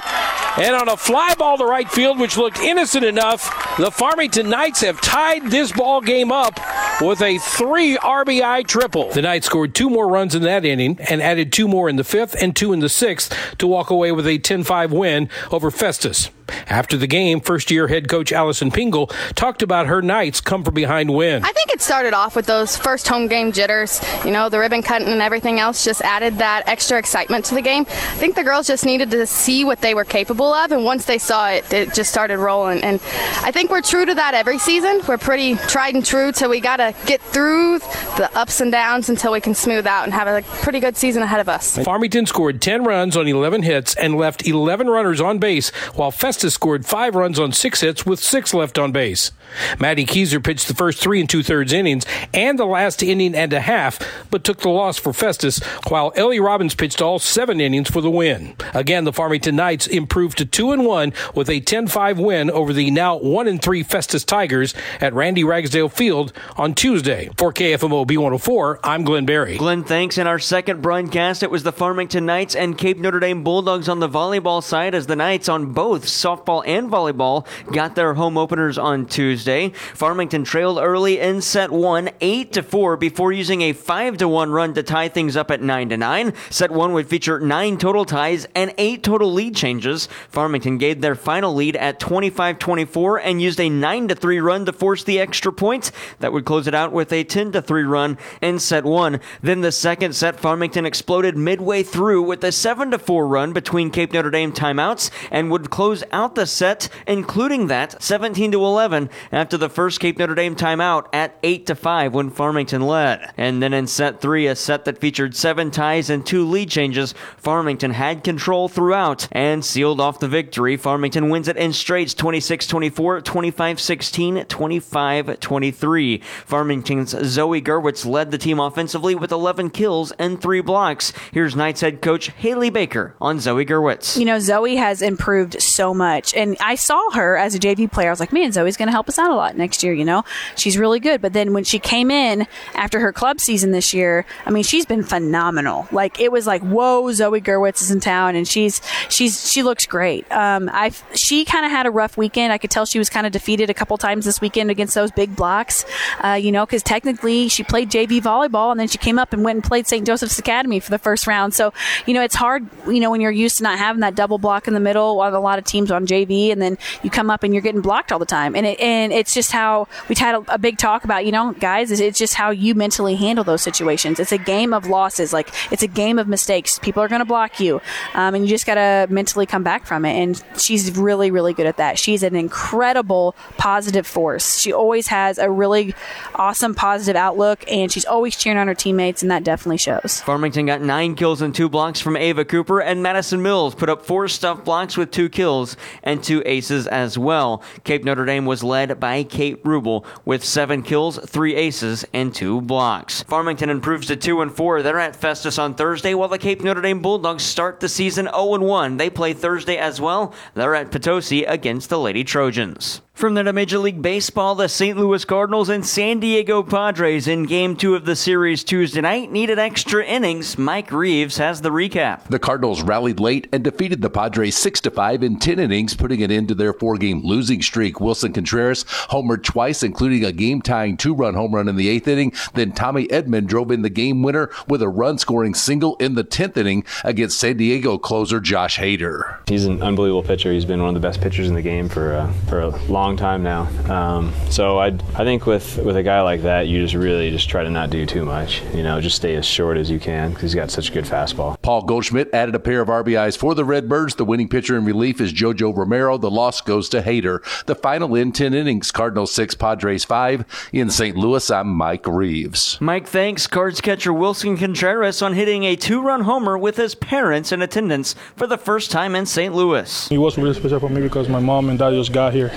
[0.59, 4.81] And on a fly ball to right field, which looked innocent enough, the Farmington Knights
[4.81, 6.59] have tied this ball game up
[7.03, 9.11] with a three RBI triple.
[9.11, 12.05] The Knights scored two more runs in that inning and added two more in the
[12.05, 15.71] fifth and two in the sixth to walk away with a 10 5 win over
[15.71, 16.31] Festus.
[16.69, 20.75] After the game, first year head coach Allison Pingle talked about her Knights come from
[20.75, 21.45] behind win.
[21.45, 24.01] I think it started off with those first home game jitters.
[24.25, 27.63] You know, the ribbon cutting and everything else just added that extra excitement to the
[27.63, 27.87] game.
[27.89, 31.05] I think the girls just needed to see what they were capable of, and once
[31.05, 32.83] they saw it, it just started rolling.
[32.83, 33.01] And
[33.43, 35.01] I think we're true to that every season.
[35.07, 37.79] We're pretty tried and true, so we got to get through
[38.17, 41.23] the ups and downs until we can smooth out and have a pretty good season
[41.23, 41.79] ahead of us.
[41.79, 46.55] Farmington scored 10 runs on 11 hits and left 11 runners on base, while Festus
[46.55, 49.31] scored five runs on six hits with six left on base.
[49.79, 53.53] Maddie Keyser pitched the first three and two thirds innings and the last inning and
[53.53, 53.86] a half,
[54.31, 58.11] but took the loss for Festus, while Ellie Robbins pitched all seven innings for the
[58.11, 58.57] win.
[58.75, 62.91] Again, the Farmington Knights improved to two and one with a 10-5 win over the
[62.91, 67.31] now one and three Festus Tigers at Randy Ragsdale Field on Tuesday.
[67.37, 69.57] For KFMO B104, I'm Glenn Berry.
[69.57, 70.19] Glenn, thanks.
[70.19, 74.01] In our second broadcast, it was the Farmington Knights and Cape Notre Dame Bulldogs on
[74.01, 78.79] the volleyball side as the Knights on both softball and volleyball got their home openers
[78.79, 79.71] on Tuesday.
[79.95, 84.51] Farmington trailed early in set one, eight to four, before using a five to one
[84.51, 86.33] run to tie things up at nine to nine.
[86.51, 90.09] Set one would feature nine total ties and eight total lead changes.
[90.29, 94.73] Farmington gave their final lead at 25-24 and used a nine to three run to
[94.73, 95.93] force the extra point.
[96.21, 99.21] That would close it out with a 10 to three run in set one.
[99.43, 103.91] Then the second set, Farmington exploded midway through with a seven to four run between
[103.91, 109.11] Cape Notre Dame timeouts and would close out the set, including that 17 to 11
[109.33, 113.33] after the first Cape Notre Dame timeout at 8 to 5 when Farmington led.
[113.37, 117.15] And then in set 3, a set that featured 7 ties and 2 lead changes,
[117.37, 120.77] Farmington had control throughout and sealed off the victory.
[120.77, 126.23] Farmington wins it in straights 26-24, 25-16, 25-23.
[126.23, 131.13] Farmington's Zoe Gerwitz led the team offensively with 11 kills and 3 blocks.
[131.33, 134.17] Here's Knights head coach Haley Baker on Zoe Gerwitz.
[134.17, 136.33] You know, Zoe has improved so much.
[136.35, 138.11] And I saw her as a JV player.
[138.11, 139.93] I was like, man, Zoe's going to help us out a lot next year.
[139.93, 140.23] You know,
[140.55, 141.21] she's really good.
[141.21, 144.87] But then when she came in after her club season this year, I mean, she's
[144.87, 145.89] been phenomenal.
[145.93, 149.87] Like it was like, whoa, Zoe Gerwitz is in town, and she's she's she looks
[149.87, 150.31] great.
[150.33, 152.53] Um, I she kind of had a rough weekend.
[152.53, 155.11] I could tell she was kind of defeated a couple times this weekend against those
[155.11, 155.85] big blocks.
[156.23, 159.45] Uh, you know, because technically she played JV volleyball, and then she came up and
[159.45, 160.07] went and played St.
[160.07, 161.55] Joseph's Academy for the first round.
[161.55, 161.73] So
[162.07, 162.67] you know, it's hard.
[162.87, 165.33] You know, when you're used to not having that double block in the middle on
[165.33, 168.13] a lot of teams on JV, and then you come up and you're getting blocked
[168.13, 168.55] all the time.
[168.55, 171.25] And it, and it's just how we've had a, a big talk about.
[171.25, 174.21] You know, guys, it's just how you mentally handle those situations.
[174.21, 175.33] It's a game of losses.
[175.33, 176.79] Like it's a game of mistakes.
[176.79, 177.81] People are going to block you,
[178.15, 180.13] um, and you just got to mentally come back from it.
[180.13, 181.99] And she's really, really good at that.
[181.99, 184.59] She's an incredible positive force.
[184.59, 185.95] She always has a really
[186.35, 190.21] awesome positive outlook, and she's always cheering on her teammates, and that definitely shows.
[190.23, 194.05] Farmington got nine kills and two blocks from Ava Cooper, and Madison Mills put up
[194.05, 197.63] four stuff blocks with two kills and two aces as well.
[197.85, 202.61] Cape Notre Dame was led by Kate Rubel with seven kills, three aces, and two
[202.61, 203.23] blocks.
[203.37, 204.81] Farmington improves to two and four.
[204.81, 208.55] They're at Festus on Thursday, while the Cape Notre Dame Bulldogs start the season 0
[208.55, 208.97] and 1.
[208.97, 210.33] They play Thursday as well.
[210.55, 213.03] They're at Potosi against the Lady Trojans.
[213.17, 214.99] From the Major League Baseball, the St.
[214.99, 219.59] Louis Cardinals and San Diego Padres in Game 2 of the series Tuesday night needed
[219.59, 220.59] extra innings.
[220.59, 222.25] Mike Reeves has the recap.
[222.29, 226.23] The Cardinals rallied late and defeated the Padres 6 to 5 in 10 innings, putting
[226.23, 228.03] an end to their four game losing streak.
[228.03, 232.09] Willson Contreras homered twice, including a game tying two run home run in the eighth
[232.09, 232.35] inning.
[232.53, 236.25] Then Tommy Edman drove in the game winner with a run scoring single in the
[236.25, 239.39] 10th inning against San Diego closer Josh Hader.
[239.49, 240.53] He's an unbelievable pitcher.
[240.53, 243.06] He's been one of the best pitchers in the game for, uh, for a long
[243.15, 243.69] time now.
[243.93, 247.49] Um, so I I think with with a guy like that, you just really just
[247.49, 248.63] try to not do too much.
[248.75, 251.05] You know, just stay as short as you can because he's got such a good
[251.05, 251.61] fastball.
[251.61, 254.15] Paul Goldschmidt added a pair of RBIs for the Redbirds.
[254.15, 256.17] The winning pitcher in relief is JoJo Romero.
[256.17, 257.43] The loss goes to Hader.
[257.67, 260.71] The final in 10 innings, Cardinals 6, Padres 5.
[260.73, 261.17] In St.
[261.17, 262.81] Louis, I'm Mike Reeves.
[262.81, 267.53] Mike thanks Cards catcher Willson Contreras on hitting a two run homer with his parents
[267.53, 269.55] in attendance for the first time in St.
[269.55, 270.11] Louis.
[270.11, 272.51] It was really special for me because my mom and dad just got here.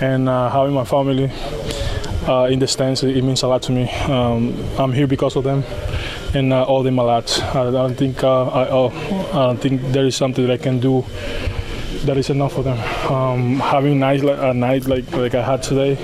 [0.00, 1.30] And uh, having my family
[2.28, 3.90] uh, in the stands, it means a lot to me.
[4.08, 5.64] Um, I'm here because of them
[6.34, 7.42] and uh, all them a lot.
[7.54, 8.88] I don't think uh, I, oh,
[9.30, 11.04] I don't think there is something that I can do
[12.04, 12.78] that is enough for them.
[13.10, 15.96] Um, having like, a night like like I had today,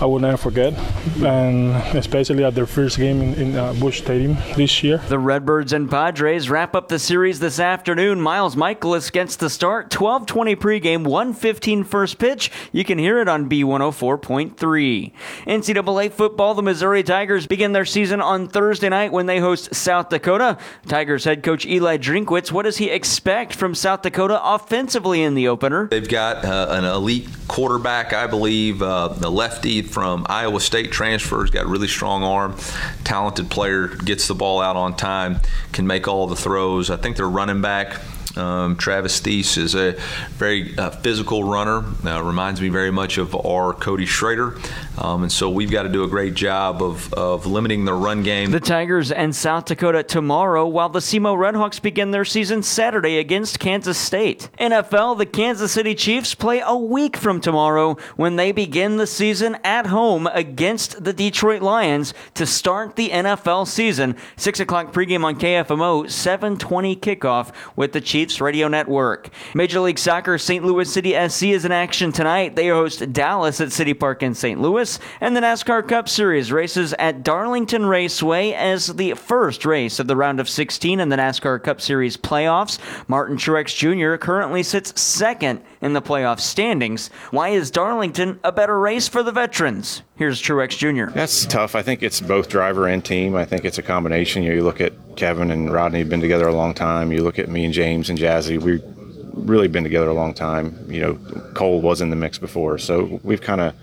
[0.00, 0.74] I will never forget,
[1.22, 4.98] and especially at their first game in, in uh, Busch Stadium this year.
[5.08, 8.20] The Redbirds and Padres wrap up the series this afternoon.
[8.20, 12.50] Miles Mikolas gets the start, 12:20 pregame, 1:15 first pitch.
[12.72, 15.12] You can hear it on B104.3.
[15.46, 20.08] NCAA football: The Missouri Tigers begin their season on Thursday night when they host South
[20.08, 20.58] Dakota.
[20.88, 22.50] Tigers head coach Eli Drinkwitz.
[22.50, 25.88] What does he expect from South Dakota offensively in the opener?
[25.88, 31.50] They've got uh, an elite quarterback, I believe, uh, the lefty from Iowa State transfers,
[31.50, 32.56] got really strong arm,
[33.04, 35.40] talented player, gets the ball out on time,
[35.72, 36.90] can make all the throws.
[36.90, 38.00] I think their running back.
[38.36, 39.92] Um, Travis Theis is a
[40.38, 41.84] very uh, physical runner.
[42.04, 44.56] Uh, reminds me very much of our Cody Schrader.
[44.98, 48.22] Um, and so we've got to do a great job of, of limiting the run
[48.22, 48.50] game.
[48.50, 53.58] The Tigers and South Dakota tomorrow, while the SEMO Redhawks begin their season Saturday against
[53.58, 54.50] Kansas State.
[54.58, 59.56] NFL, the Kansas City Chiefs play a week from tomorrow when they begin the season
[59.64, 64.16] at home against the Detroit Lions to start the NFL season.
[64.36, 69.30] 6 o'clock pregame on KFMO, 720 kickoff with the Chiefs Radio Network.
[69.54, 70.64] Major League Soccer, St.
[70.64, 72.56] Louis City SC is in action tonight.
[72.56, 74.60] They host Dallas at City Park in St.
[74.60, 74.81] Louis,
[75.20, 80.16] and the NASCAR Cup Series races at Darlington Raceway as the first race of the
[80.16, 82.78] round of 16 in the NASCAR Cup Series playoffs.
[83.08, 84.16] Martin Truex Jr.
[84.16, 87.08] currently sits second in the playoff standings.
[87.30, 90.02] Why is Darlington a better race for the veterans?
[90.16, 91.12] Here's Truex Jr.
[91.14, 91.74] That's tough.
[91.74, 93.36] I think it's both driver and team.
[93.36, 94.42] I think it's a combination.
[94.42, 97.12] You, you look at Kevin and Rodney have been together a long time.
[97.12, 98.60] You look at me and James and Jazzy.
[98.60, 98.82] We've
[99.34, 100.86] really been together a long time.
[100.88, 101.14] You know,
[101.54, 103.74] Cole was in the mix before, so we've kind of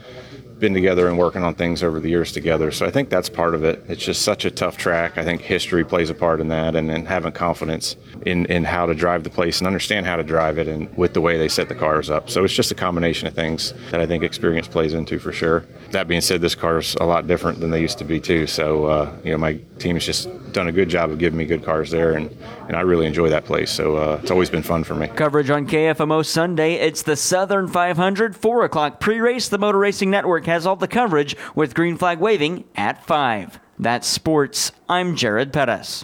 [0.60, 2.72] been together and working on things over the years together.
[2.72, 3.84] So I think that's part of it.
[3.88, 5.18] It's just such a tough track.
[5.18, 7.96] I think history plays a part in that, and then having confidence
[8.26, 11.14] in, in how to drive the place and understand how to drive it and with
[11.14, 12.30] the way they set the cars up.
[12.30, 15.66] So it's just a combination of things that I think experience plays into for sure.
[15.92, 18.48] That being said, this car's a lot different than they used to be too.
[18.48, 21.46] So uh, you know, my team has just done a good job of giving me
[21.46, 22.36] good cars there, and,
[22.68, 23.72] and I really enjoy that place.
[23.72, 25.08] So uh, it's always been fun for me.
[25.08, 26.76] Coverage on KFMO Sunday.
[26.76, 29.50] It's the Southern 500, 4 o'clock pre-race.
[29.50, 33.60] The Motor Racing Network has all the coverage with green flag waving at 5.
[33.80, 34.74] That's sports.
[34.90, 36.04] I'm Jared Pettis.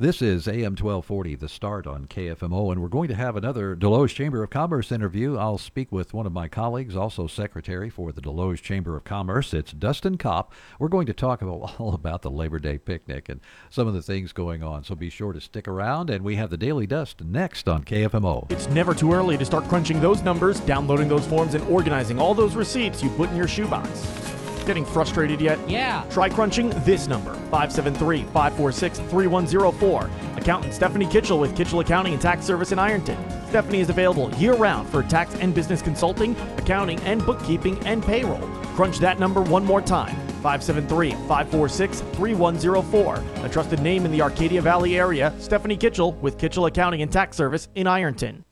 [0.00, 4.14] This is AM 1240, the start on KFMO, and we're going to have another Desloge
[4.14, 5.36] Chamber of Commerce interview.
[5.36, 9.52] I'll speak with one of my colleagues, also secretary for the Desloge Chamber of Commerce.
[9.52, 10.54] It's Dustin Kopp.
[10.78, 13.40] We're going to talk about, all about the Labor Day picnic and
[13.70, 16.10] some of the things going on, so be sure to stick around.
[16.10, 18.48] And we have the Daily Dust next on KFMO.
[18.52, 22.34] It's never too early to start crunching those numbers, downloading those forms, and organizing all
[22.34, 24.47] those receipts you put in your shoebox.
[24.68, 25.58] Getting frustrated yet?
[25.66, 26.04] Yeah.
[26.10, 30.10] Try crunching this number 573 546 3104.
[30.36, 33.16] Accountant Stephanie Kitchell with Kitchell Accounting and Tax Service in Ironton.
[33.48, 38.46] Stephanie is available year round for tax and business consulting, accounting, and bookkeeping and payroll.
[38.76, 43.24] Crunch that number one more time 573 546 3104.
[43.44, 47.38] A trusted name in the Arcadia Valley area, Stephanie Kitchell with Kitchell Accounting and Tax
[47.38, 48.44] Service in Ironton.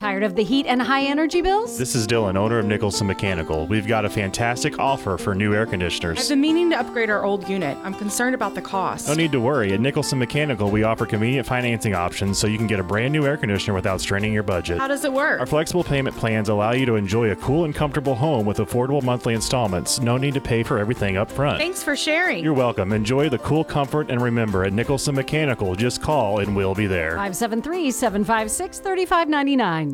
[0.00, 1.76] Tired of the heat and high energy bills?
[1.76, 3.66] This is Dylan, owner of Nicholson Mechanical.
[3.66, 6.20] We've got a fantastic offer for new air conditioners.
[6.20, 7.76] I've been meaning to upgrade our old unit.
[7.82, 9.08] I'm concerned about the cost.
[9.08, 9.72] No need to worry.
[9.72, 13.26] At Nicholson Mechanical, we offer convenient financing options so you can get a brand new
[13.26, 14.78] air conditioner without straining your budget.
[14.78, 15.40] How does it work?
[15.40, 19.02] Our flexible payment plans allow you to enjoy a cool and comfortable home with affordable
[19.02, 19.98] monthly installments.
[20.00, 21.58] No need to pay for everything up front.
[21.58, 22.44] Thanks for sharing.
[22.44, 22.92] You're welcome.
[22.92, 27.16] Enjoy the cool comfort and remember at Nicholson Mechanical, just call and we'll be there.
[27.16, 29.87] 573 756 3599.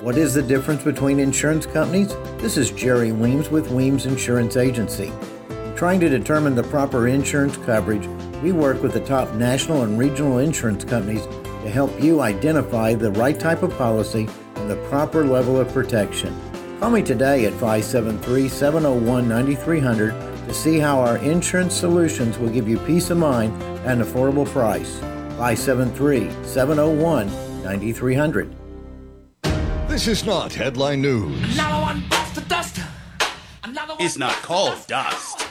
[0.00, 2.14] What is the difference between insurance companies?
[2.38, 5.12] This is Jerry Weems with Weems Insurance Agency.
[5.74, 8.06] Trying to determine the proper insurance coverage,
[8.42, 13.10] we work with the top national and regional insurance companies to help you identify the
[13.12, 16.34] right type of policy and the proper level of protection.
[16.80, 20.10] Call me today at 573 701 9300
[20.46, 24.46] to see how our insurance solutions will give you peace of mind at an affordable
[24.46, 24.98] price.
[25.38, 27.26] 573 701
[27.64, 28.65] 9300.
[29.96, 31.54] This is not headline news.
[31.54, 32.80] Another one bites the dust.
[33.98, 35.48] It's not called dust.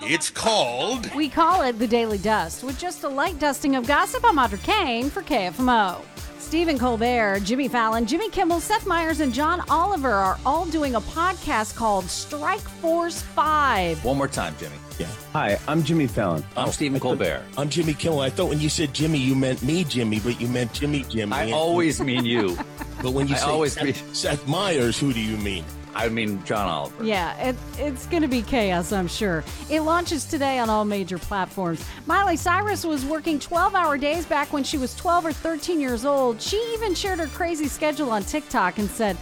[0.00, 1.14] It's called.
[1.14, 4.24] We call it the Daily Dust, with just a light dusting of gossip.
[4.24, 6.00] I'm Audra Kane for KFMO.
[6.38, 11.00] Stephen Colbert, Jimmy Fallon, Jimmy Kimmel, Seth Meyers, and John Oliver are all doing a
[11.02, 14.02] podcast called Strike Force 5.
[14.06, 14.76] One more time, Jimmy.
[14.98, 15.06] Yeah.
[15.34, 16.42] Hi, I'm Jimmy Fallon.
[16.56, 16.70] I'm oh.
[16.70, 17.42] Stephen Colbert.
[17.58, 18.20] I'm Jimmy Kimmel.
[18.20, 21.34] I thought when you said Jimmy, you meant me, Jimmy, but you meant Jimmy, Jimmy.
[21.34, 22.56] I always mean you.
[23.02, 25.64] But when you I say always Seth, mean- Seth Meyers, who do you mean?
[25.94, 27.04] I mean John Oliver.
[27.04, 29.44] Yeah, it, it's going to be chaos, I'm sure.
[29.68, 31.84] It launches today on all major platforms.
[32.06, 36.04] Miley Cyrus was working 12 hour days back when she was 12 or 13 years
[36.06, 36.40] old.
[36.40, 39.18] She even shared her crazy schedule on TikTok and said,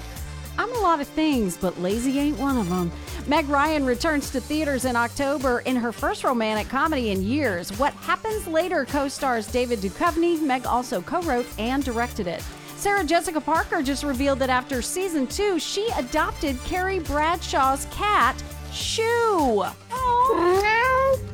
[0.58, 2.92] I'm a lot of things, but lazy ain't one of them.
[3.26, 7.76] Meg Ryan returns to theaters in October in her first romantic comedy in years.
[7.78, 10.40] What Happens Later co stars David Duchovny.
[10.40, 12.44] Meg also co wrote and directed it.
[12.80, 19.66] Sarah Jessica Parker just revealed that after season two, she adopted Carrie Bradshaw's cat, Shoo.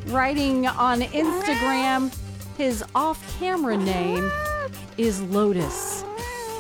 [0.07, 2.13] Writing on Instagram,
[2.57, 4.29] his off camera name
[4.99, 6.05] is Lotus.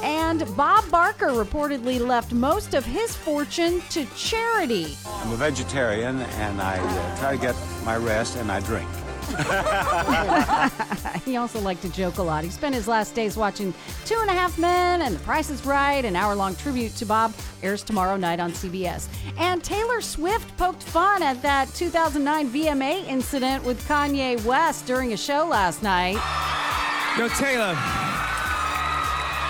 [0.04, 4.96] And Bob Barker reportedly left most of his fortune to charity.
[5.04, 8.88] I'm a vegetarian and I uh, try to get my rest and I drink.
[11.24, 12.44] he also liked to joke a lot.
[12.44, 13.74] He spent his last days watching
[14.04, 16.04] Two and a Half Men and The Price is Right.
[16.04, 19.08] An hour long tribute to Bob airs tomorrow night on CBS.
[19.38, 25.16] And Taylor Swift poked fun at that 2009 VMA incident with Kanye West during a
[25.16, 26.14] show last night.
[27.18, 27.74] Yo, Taylor,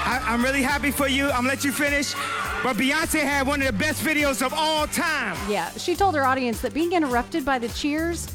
[0.07, 1.25] I, I'm really happy for you.
[1.27, 2.15] I'm gonna let you finish.
[2.63, 5.37] But Beyonce had one of the best videos of all time.
[5.49, 8.27] Yeah, she told her audience that being interrupted by the cheers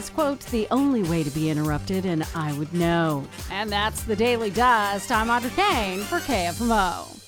[0.00, 3.24] is, quote, the only way to be interrupted, and I would know.
[3.50, 5.12] And that's the Daily Dust.
[5.12, 7.18] I'm Audrey Kane for KFMO.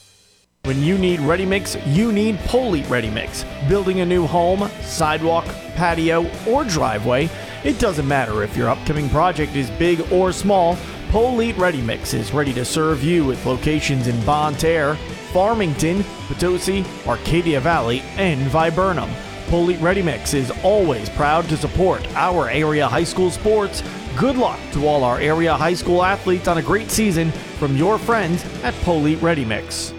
[0.64, 3.44] When you need ready mix, you need Polite Ready Mix.
[3.68, 5.44] Building a new home, sidewalk,
[5.74, 7.28] patio, or driveway,
[7.64, 10.78] it doesn't matter if your upcoming project is big or small,
[11.10, 14.96] Polite Ready Mix is ready to serve you with locations in Bonne Terre,
[15.32, 19.10] Farmington, Potosi, Arcadia Valley, and Viburnum.
[19.52, 23.82] Polite Ready Mix is always proud to support our area high school sports.
[24.16, 27.98] Good luck to all our area high school athletes on a great season from your
[27.98, 29.92] friends at Polite Ready Mix.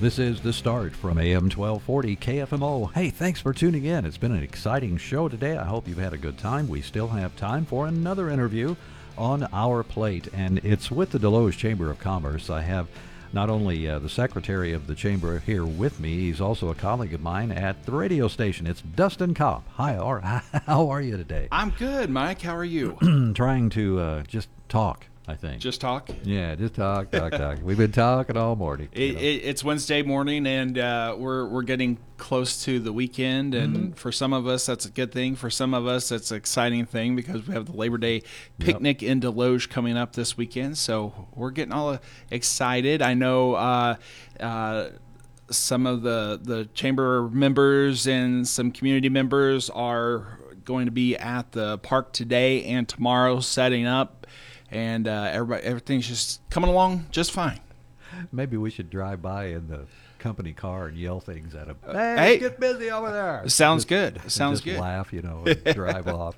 [0.00, 2.92] This is the start from AM 1240 KFMO.
[2.92, 4.04] Hey, thanks for tuning in.
[4.04, 5.56] It's been an exciting show today.
[5.56, 6.66] I hope you've had a good time.
[6.66, 8.74] We still have time for another interview
[9.16, 12.50] on our plate, and it's with the Desloge Chamber of Commerce.
[12.50, 12.88] I have
[13.32, 17.14] not only uh, the secretary of the chamber here with me, he's also a colleague
[17.14, 18.66] of mine at the radio station.
[18.66, 19.64] It's Dustin Kopp.
[19.74, 20.20] Hi, or
[20.66, 21.48] how are you today?
[21.52, 22.42] I'm good, Mike.
[22.42, 22.98] How are you?
[23.34, 25.06] Trying to uh, just talk.
[25.28, 25.60] I think.
[25.60, 26.08] Just talk?
[26.22, 27.58] Yeah, just talk, talk, talk.
[27.62, 28.88] We've been talking all morning.
[28.92, 33.52] It, it, it's Wednesday morning, and uh, we're we're getting close to the weekend.
[33.54, 33.92] And Mm-hmm.
[33.94, 35.34] for some of us, that's a good thing.
[35.34, 38.22] For some of us, that's an exciting thing because we have the Labor Day
[38.60, 40.78] picnic in Desloge coming up this weekend.
[40.78, 41.98] So we're getting all
[42.30, 43.02] excited.
[43.02, 43.54] I know.
[43.54, 43.96] Uh,
[44.38, 44.90] uh,
[45.50, 51.52] some of the, the chamber members and some community members are going to be at
[51.52, 54.26] the park today and tomorrow setting up
[54.76, 57.60] and uh, everybody everything's just coming along just fine.
[58.32, 59.86] Maybe we should drive by in the
[60.18, 61.76] company car and yell things at them.
[61.84, 62.38] Hey, Uh, Hey.
[62.38, 63.48] get busy over there.
[63.48, 64.30] Sounds Just- good.
[64.30, 64.80] Sounds just good.
[64.80, 66.36] Laugh, you know, and drive off.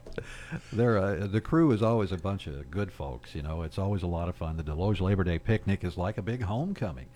[0.72, 3.34] They're, uh, the crew is always a bunch of good folks.
[3.34, 4.56] You know, it's always a lot of fun.
[4.56, 7.06] The Desloge Labor Day picnic is like a big homecoming,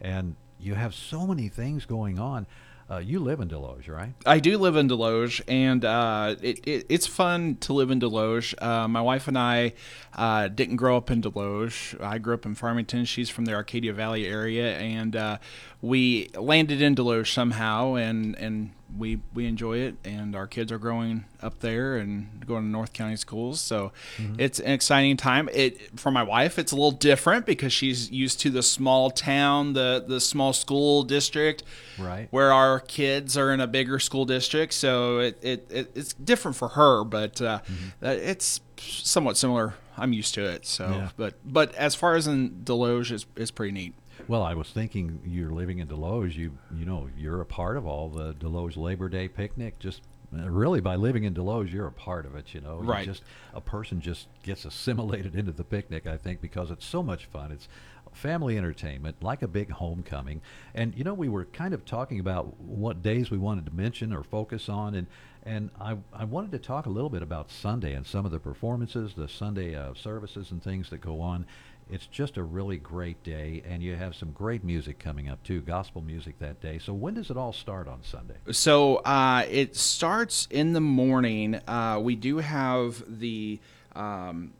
[0.00, 2.46] and you have so many things going on.
[2.90, 4.14] Uh, you live in Desloge, right?
[4.24, 8.54] I do live in Desloge, and uh, it, it, it's fun to live in Desloge.
[8.62, 9.74] Uh, my wife and I
[10.14, 12.00] uh, didn't grow up in Desloge.
[12.00, 13.04] I grew up in Farmington.
[13.04, 15.36] She's from the Arcadia Valley area, and uh,
[15.82, 19.96] we landed in Desloge somehow, and, and we we enjoy it.
[20.04, 23.92] And our kids are growing up there and going to North County schools, so
[24.38, 25.48] it's an exciting time.
[25.52, 29.72] It for my wife, it's a little different because she's used to the small town,
[29.74, 31.62] the the small school district
[31.98, 32.28] Right.
[32.30, 36.56] where our kids are in a bigger school district, so it, it, it it's different
[36.56, 37.58] for her, but uh,
[38.02, 39.74] uh, it's somewhat similar.
[39.96, 41.08] I'm used to it, so Yeah.
[41.16, 43.94] but but as far as in Desloge, it's, it's pretty neat.
[44.28, 46.36] Well, I was thinking you're living in Desloge.
[46.36, 49.78] You you know you're a part of all the Desloge Labor Day picnic.
[49.78, 50.02] Just
[50.36, 52.52] uh, really by living in Desloge, you're a part of it.
[52.52, 53.06] You know, You Right.
[53.06, 53.22] just
[53.54, 56.06] a person just gets assimilated into the picnic.
[56.06, 57.50] I think because it's so much fun.
[57.52, 57.68] It's
[58.12, 60.42] family entertainment, like a big homecoming.
[60.74, 64.12] And you know, we were kind of talking about what days we wanted to mention
[64.12, 65.06] or focus on, and
[65.42, 68.38] and I I wanted to talk a little bit about Sunday and some of the
[68.40, 71.46] performances, the Sunday uh, services and things that go on.
[71.90, 75.60] It's just a really great day, and you have some great music coming up too,
[75.62, 76.78] gospel music that day.
[76.78, 78.36] So when does it all start on Sunday?
[78.50, 81.60] So uh, it starts in the morning.
[81.66, 83.58] Uh, we do have the
[83.96, 84.52] um,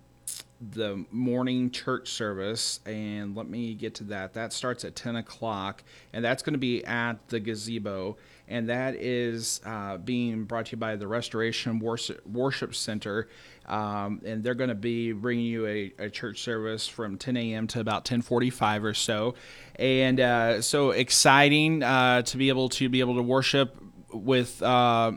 [0.72, 4.33] the morning church service, and let me get to that.
[4.33, 8.16] That starts at ten o'clock, and that's going to be at the gazebo,
[8.49, 13.28] and that is uh, being brought to you by the Restoration Worship, Center.
[13.66, 17.66] Um, and they're going to be bringing you a, a church service from 10 a.m.
[17.68, 19.34] to about 10:45 or so,
[19.76, 23.76] and uh, so exciting uh, to be able to be able to worship
[24.12, 25.12] with uh,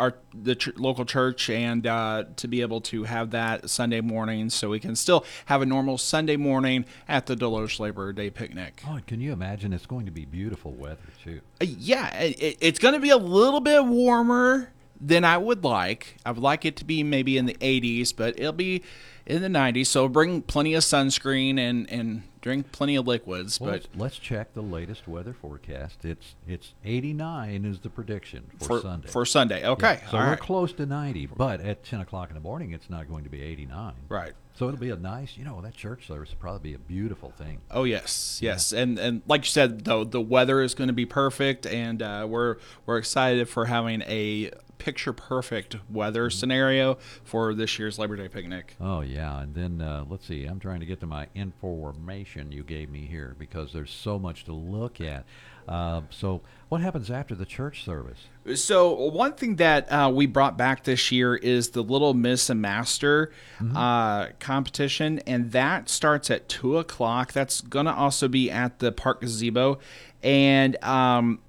[0.00, 4.50] our the ch- local church and uh, to be able to have that Sunday morning,
[4.50, 8.82] so we can still have a normal Sunday morning at the Desloge Labor Day picnic.
[8.88, 9.72] Oh, can you imagine?
[9.72, 11.40] It's going to be beautiful weather too.
[11.60, 16.16] Uh, yeah, it, it's going to be a little bit warmer than I would like.
[16.24, 18.82] I would like it to be maybe in the 80s, but it'll be
[19.26, 19.86] in the 90s.
[19.86, 23.60] So bring plenty of sunscreen and and drink plenty of liquids.
[23.60, 26.04] Well, but let's, let's check the latest weather forecast.
[26.04, 29.08] It's it's 89 is the prediction for, For- Sunday.
[29.08, 29.66] for Sunday.
[29.66, 30.40] Okay, so all we're right.
[30.40, 33.42] close to 90, but at 10 o'clock in the morning, it's not going to be
[33.42, 33.92] 89.
[34.08, 34.32] Right.
[34.54, 37.30] So it'll be a nice, you know, that church service will probably be a beautiful
[37.30, 37.60] thing.
[37.70, 41.06] Oh yes, yes, and and like you said, though the weather is going to be
[41.06, 47.78] perfect, and uh, we're we're excited for having a picture perfect weather scenario for this
[47.78, 48.74] year's Labor Day picnic.
[48.80, 50.46] Oh yeah, and then uh, let's see.
[50.46, 54.44] I'm trying to get to my information you gave me here because there's so much
[54.46, 55.24] to look at.
[55.68, 58.26] Uh, so, what happens after the church service?
[58.56, 62.60] So one thing that uh, we brought back this year is the Little Miss and
[62.60, 63.30] Master
[63.76, 67.32] uh, competition, and that starts at two o'clock.
[67.32, 69.78] That's gonna also be at the park gazebo,
[70.22, 71.40] and um,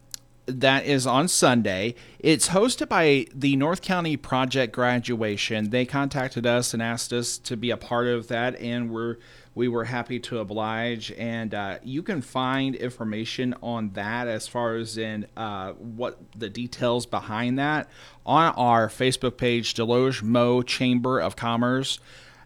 [0.46, 1.96] that is on Sunday.
[2.20, 5.70] It's hosted by the North County Project Graduation.
[5.70, 9.18] They contacted us and asked us to be a part of that, and we're
[9.54, 11.12] we were happy to oblige.
[11.18, 16.50] And uh, you can find information on that as far as in uh, what the
[16.50, 17.90] details behind that
[18.26, 22.00] on our Facebook page, Desloge Mo Chamber of Commerce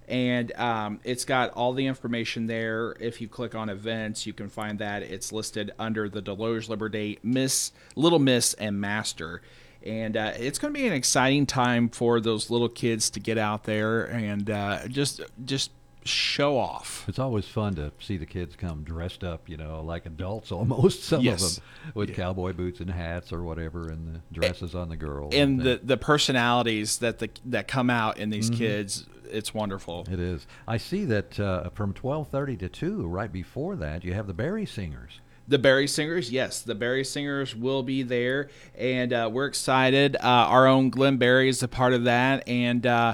[0.07, 2.95] and um, it's got all the information there.
[2.99, 7.19] If you click on events, you can find that it's listed under the Desloge Liberty
[7.23, 9.41] Miss, Little Miss, and Master.
[9.83, 13.37] And uh, it's going to be an exciting time for those little kids to get
[13.37, 15.71] out there and uh, just just
[16.03, 17.03] show off.
[17.07, 21.03] It's always fun to see the kids come dressed up, you know, like adults almost.
[21.03, 21.43] Some Yes.
[21.43, 21.63] of them
[21.95, 25.33] with cowboy boots and hats or whatever, and the dresses on the girls.
[25.33, 25.79] And things.
[25.81, 28.57] the the personalities that the that come out in these Mhm.
[28.57, 30.05] kids, it's wonderful.
[30.09, 30.47] It is.
[30.67, 34.65] I see that uh, from 12:30 to 2, right before that, you have the Berry
[34.65, 35.19] Singers.
[35.47, 40.15] The Berry Singers, yes, the Berry Singers will be there, and uh, we're excited.
[40.15, 43.13] Uh, our own Glenn Berry is a part of that, and uh,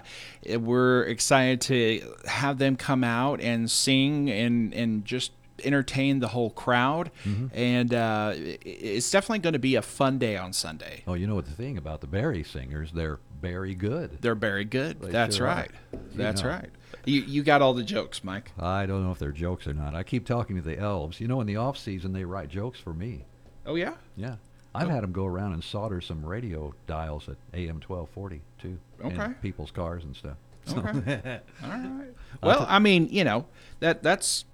[0.50, 5.32] we're excited to have them come out and sing and and just
[5.66, 7.12] entertain the whole crowd.
[7.26, 7.50] Mhm.
[7.54, 11.04] And uh, it's definitely going to be a fun day on Sunday.
[11.08, 12.92] Oh, you know what the thing about the Berry Singers?
[12.94, 14.18] They're very good.
[14.22, 15.02] They're very good.
[15.02, 15.72] They That's sure right.
[16.16, 16.50] That's know.
[16.50, 16.70] right.
[17.06, 18.52] You you got all the jokes, Mike.
[18.60, 19.96] I don't know if they're jokes or not.
[19.96, 21.20] I keep talking to the elves.
[21.20, 23.26] You know, in the off season, they write jokes for me.
[23.66, 23.96] Oh yeah.
[24.16, 24.36] Yeah.
[24.76, 24.92] I've Oh.
[24.92, 28.78] had them go around and solder some radio dials at AM 1240 too.
[29.04, 29.34] Okay.
[29.42, 30.38] people's cars and stuff.
[30.66, 31.40] So- Okay.
[31.64, 32.14] All right.
[32.44, 33.46] Well, I mean, you know,
[33.80, 34.46] that that's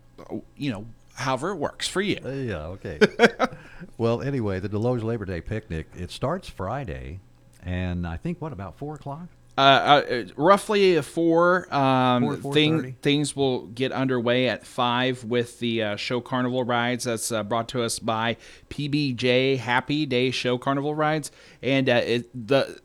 [0.55, 0.85] you know,
[1.17, 2.19] however it works for you.
[2.23, 2.99] Yeah, okay.
[3.97, 7.19] well, anyway, the Desloge Labor Day picnic, it starts Friday,
[7.63, 9.27] and I think, what, about 4 o'clock?
[9.57, 11.67] Uh, uh, roughly four.
[11.73, 12.95] Um, Four, thing, 4:30?
[13.01, 17.05] things will get underway at five with the uh, show carnival rides.
[17.05, 18.37] That's uh, brought to us by
[18.69, 21.31] PBJ Happy Day Show Carnival Rides,
[21.63, 22.79] and uh, it, the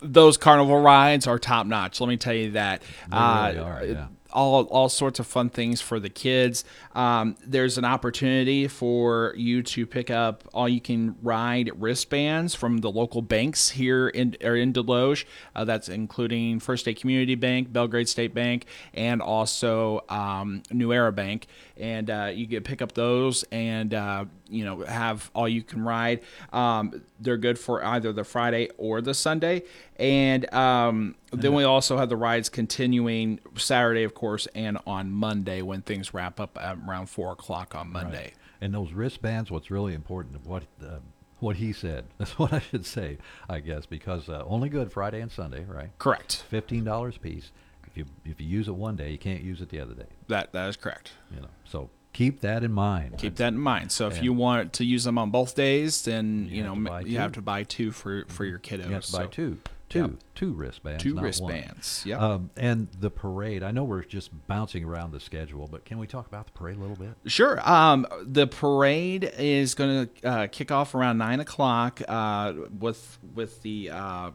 [0.00, 2.00] those carnival rides are top notch.
[2.00, 2.80] Let me tell you that.
[2.80, 4.06] They really Uh, are, yeah.
[4.32, 6.64] all all sorts of fun things for the kids.
[6.94, 12.78] Um, there's an opportunity for you to pick up all you can ride wristbands from
[12.78, 15.24] the local banks here in or in Desloge.
[15.54, 21.12] Uh, that's including First State Community Bank, Belgrade State Bank, and also um, New Era
[21.12, 21.46] Bank.
[21.76, 25.82] And uh, you can pick up those and uh, you know have all you can
[25.82, 26.20] ride.
[26.52, 29.62] Um, they're good for either the Friday or the Sunday.
[29.96, 35.62] And um, then we also have the rides continuing Saturday, of course, and on Monday
[35.62, 38.24] when things wrap up at around four o'clock on Monday.
[38.24, 38.34] Right.
[38.60, 40.98] And those wristbands, what's really important, what uh,
[41.40, 42.06] what he said.
[42.18, 43.18] That's what I should say,
[43.48, 45.90] I guess, because uh, only good Friday and Sunday, right?
[45.98, 46.44] Correct.
[46.48, 47.50] Fifteen dollars a piece.
[47.86, 50.06] If you if you use it one day, you can't use it the other day.
[50.28, 51.12] That that is correct.
[51.34, 53.18] You know, so keep that in mind.
[53.18, 53.92] Keep that in mind.
[53.92, 56.90] So if And- you want to use them on both days, then you, have know
[56.90, 58.86] buy you have to buy two for for your kiddos.
[58.86, 59.58] You have to buy two,
[59.94, 60.10] two, Yep.
[60.34, 61.02] two wristbands.
[61.02, 62.20] Two wristbands, yep.
[62.20, 63.62] Um, and the parade.
[63.62, 66.76] I know we're just bouncing around the schedule, but can we talk about the parade
[66.76, 67.14] a little bit?
[67.26, 67.58] Sure.
[67.68, 73.62] Um, the parade is going to uh, kick off around nine o'clock uh, with with
[73.62, 74.30] the uh,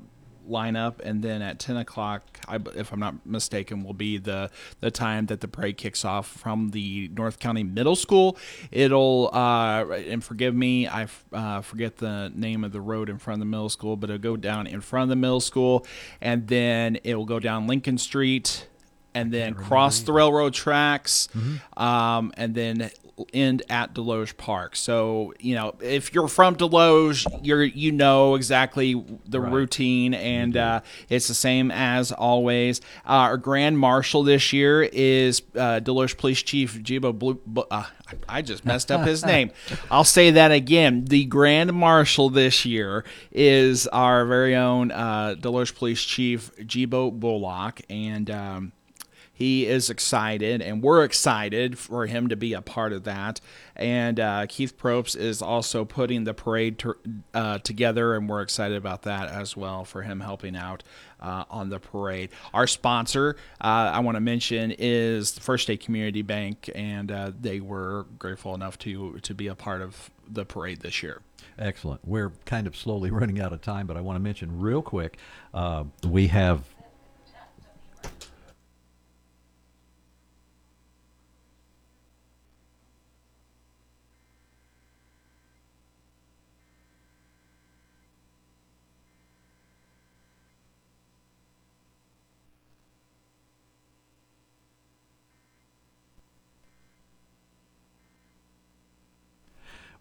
[0.50, 4.92] lineup, and then at ten o'clock, I, if I'm not mistaken, will be the the
[4.92, 8.38] time that the parade kicks off from the North County Middle School.
[8.72, 13.18] It'll uh, and forgive me, I f- uh, forget the name of the road in
[13.18, 15.86] front of the middle school, but it'll go down in front of the middle school,
[16.20, 18.66] and then it will go down Lincoln Street.
[19.16, 21.30] And then cross the railroad tracks,
[21.76, 22.92] um, and then
[23.34, 24.76] end at Desloge Park.
[24.76, 28.94] So you know, if you're from Desloge, you're you know exactly
[29.28, 29.52] the Right.
[29.52, 32.82] routine, and uh, it's the same as always.
[33.06, 37.40] Uh, our grand marshal this year is uh, Desloge Police Chief Jibo Blue.
[37.72, 37.84] Uh,
[38.28, 39.52] I just messed up his name.
[39.92, 41.06] I'll say that again.
[41.06, 47.82] The grand marshal this year is our very own uh, Desloge Police Chief Jibo Bullock,
[47.90, 48.30] and.
[48.32, 48.72] Um,
[49.40, 53.40] he is excited, and we're excited for him to be a part of that.
[53.74, 56.98] And uh, Keith Probst is also putting the parade to,
[57.34, 60.84] uh, together, and we're excited about that as well for him helping out
[61.22, 62.32] uh, on the parade.
[62.54, 67.32] Our sponsor, uh, I want to mention, is the First State Community Bank, and uh,
[67.40, 71.22] they were grateful enough to to be a part of the parade this year.
[71.58, 72.02] Excellent.
[72.04, 75.18] We're kind of slowly running out of time, but I want to mention real quick
[75.54, 76.66] uh, we have.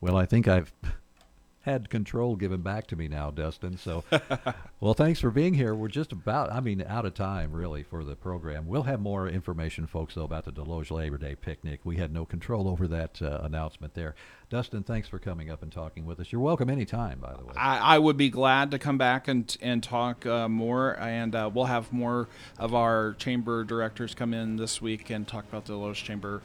[0.00, 0.72] Well, I think I've
[1.62, 3.76] had control given back to me now, Dustin.
[3.76, 4.04] So,
[4.80, 5.74] well, thanks for being here.
[5.74, 8.66] We're just about, I mean, out of time really for the program.
[8.66, 11.80] We'll have more information, folks, though, about the Desloge Labor Day picnic.
[11.84, 14.14] We had no control over that uh, announcement there.
[14.48, 16.32] Dustin, thanks for coming up and talking with us.
[16.32, 17.52] You're welcome anytime, by the way.
[17.56, 21.50] I, I would be glad to come back and and talk uh, more, and uh,
[21.52, 22.28] we'll have more
[22.58, 26.40] of our chamber directors come in this week and talk about the Desloge Chamber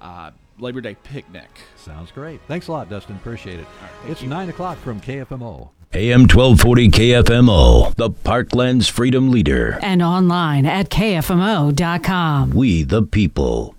[0.00, 1.48] uh, Labor Day picnic.
[1.76, 2.40] Sounds great.
[2.48, 3.16] Thanks a lot, Dustin.
[3.16, 3.66] Appreciate it.
[4.00, 4.28] thank it's you.
[4.28, 5.70] 9 o'clock from KFMO.
[5.94, 9.78] AM 1240 KFMO, the Parkland's freedom leader.
[9.82, 12.50] And online at KFMO.com.
[12.52, 13.74] We the people.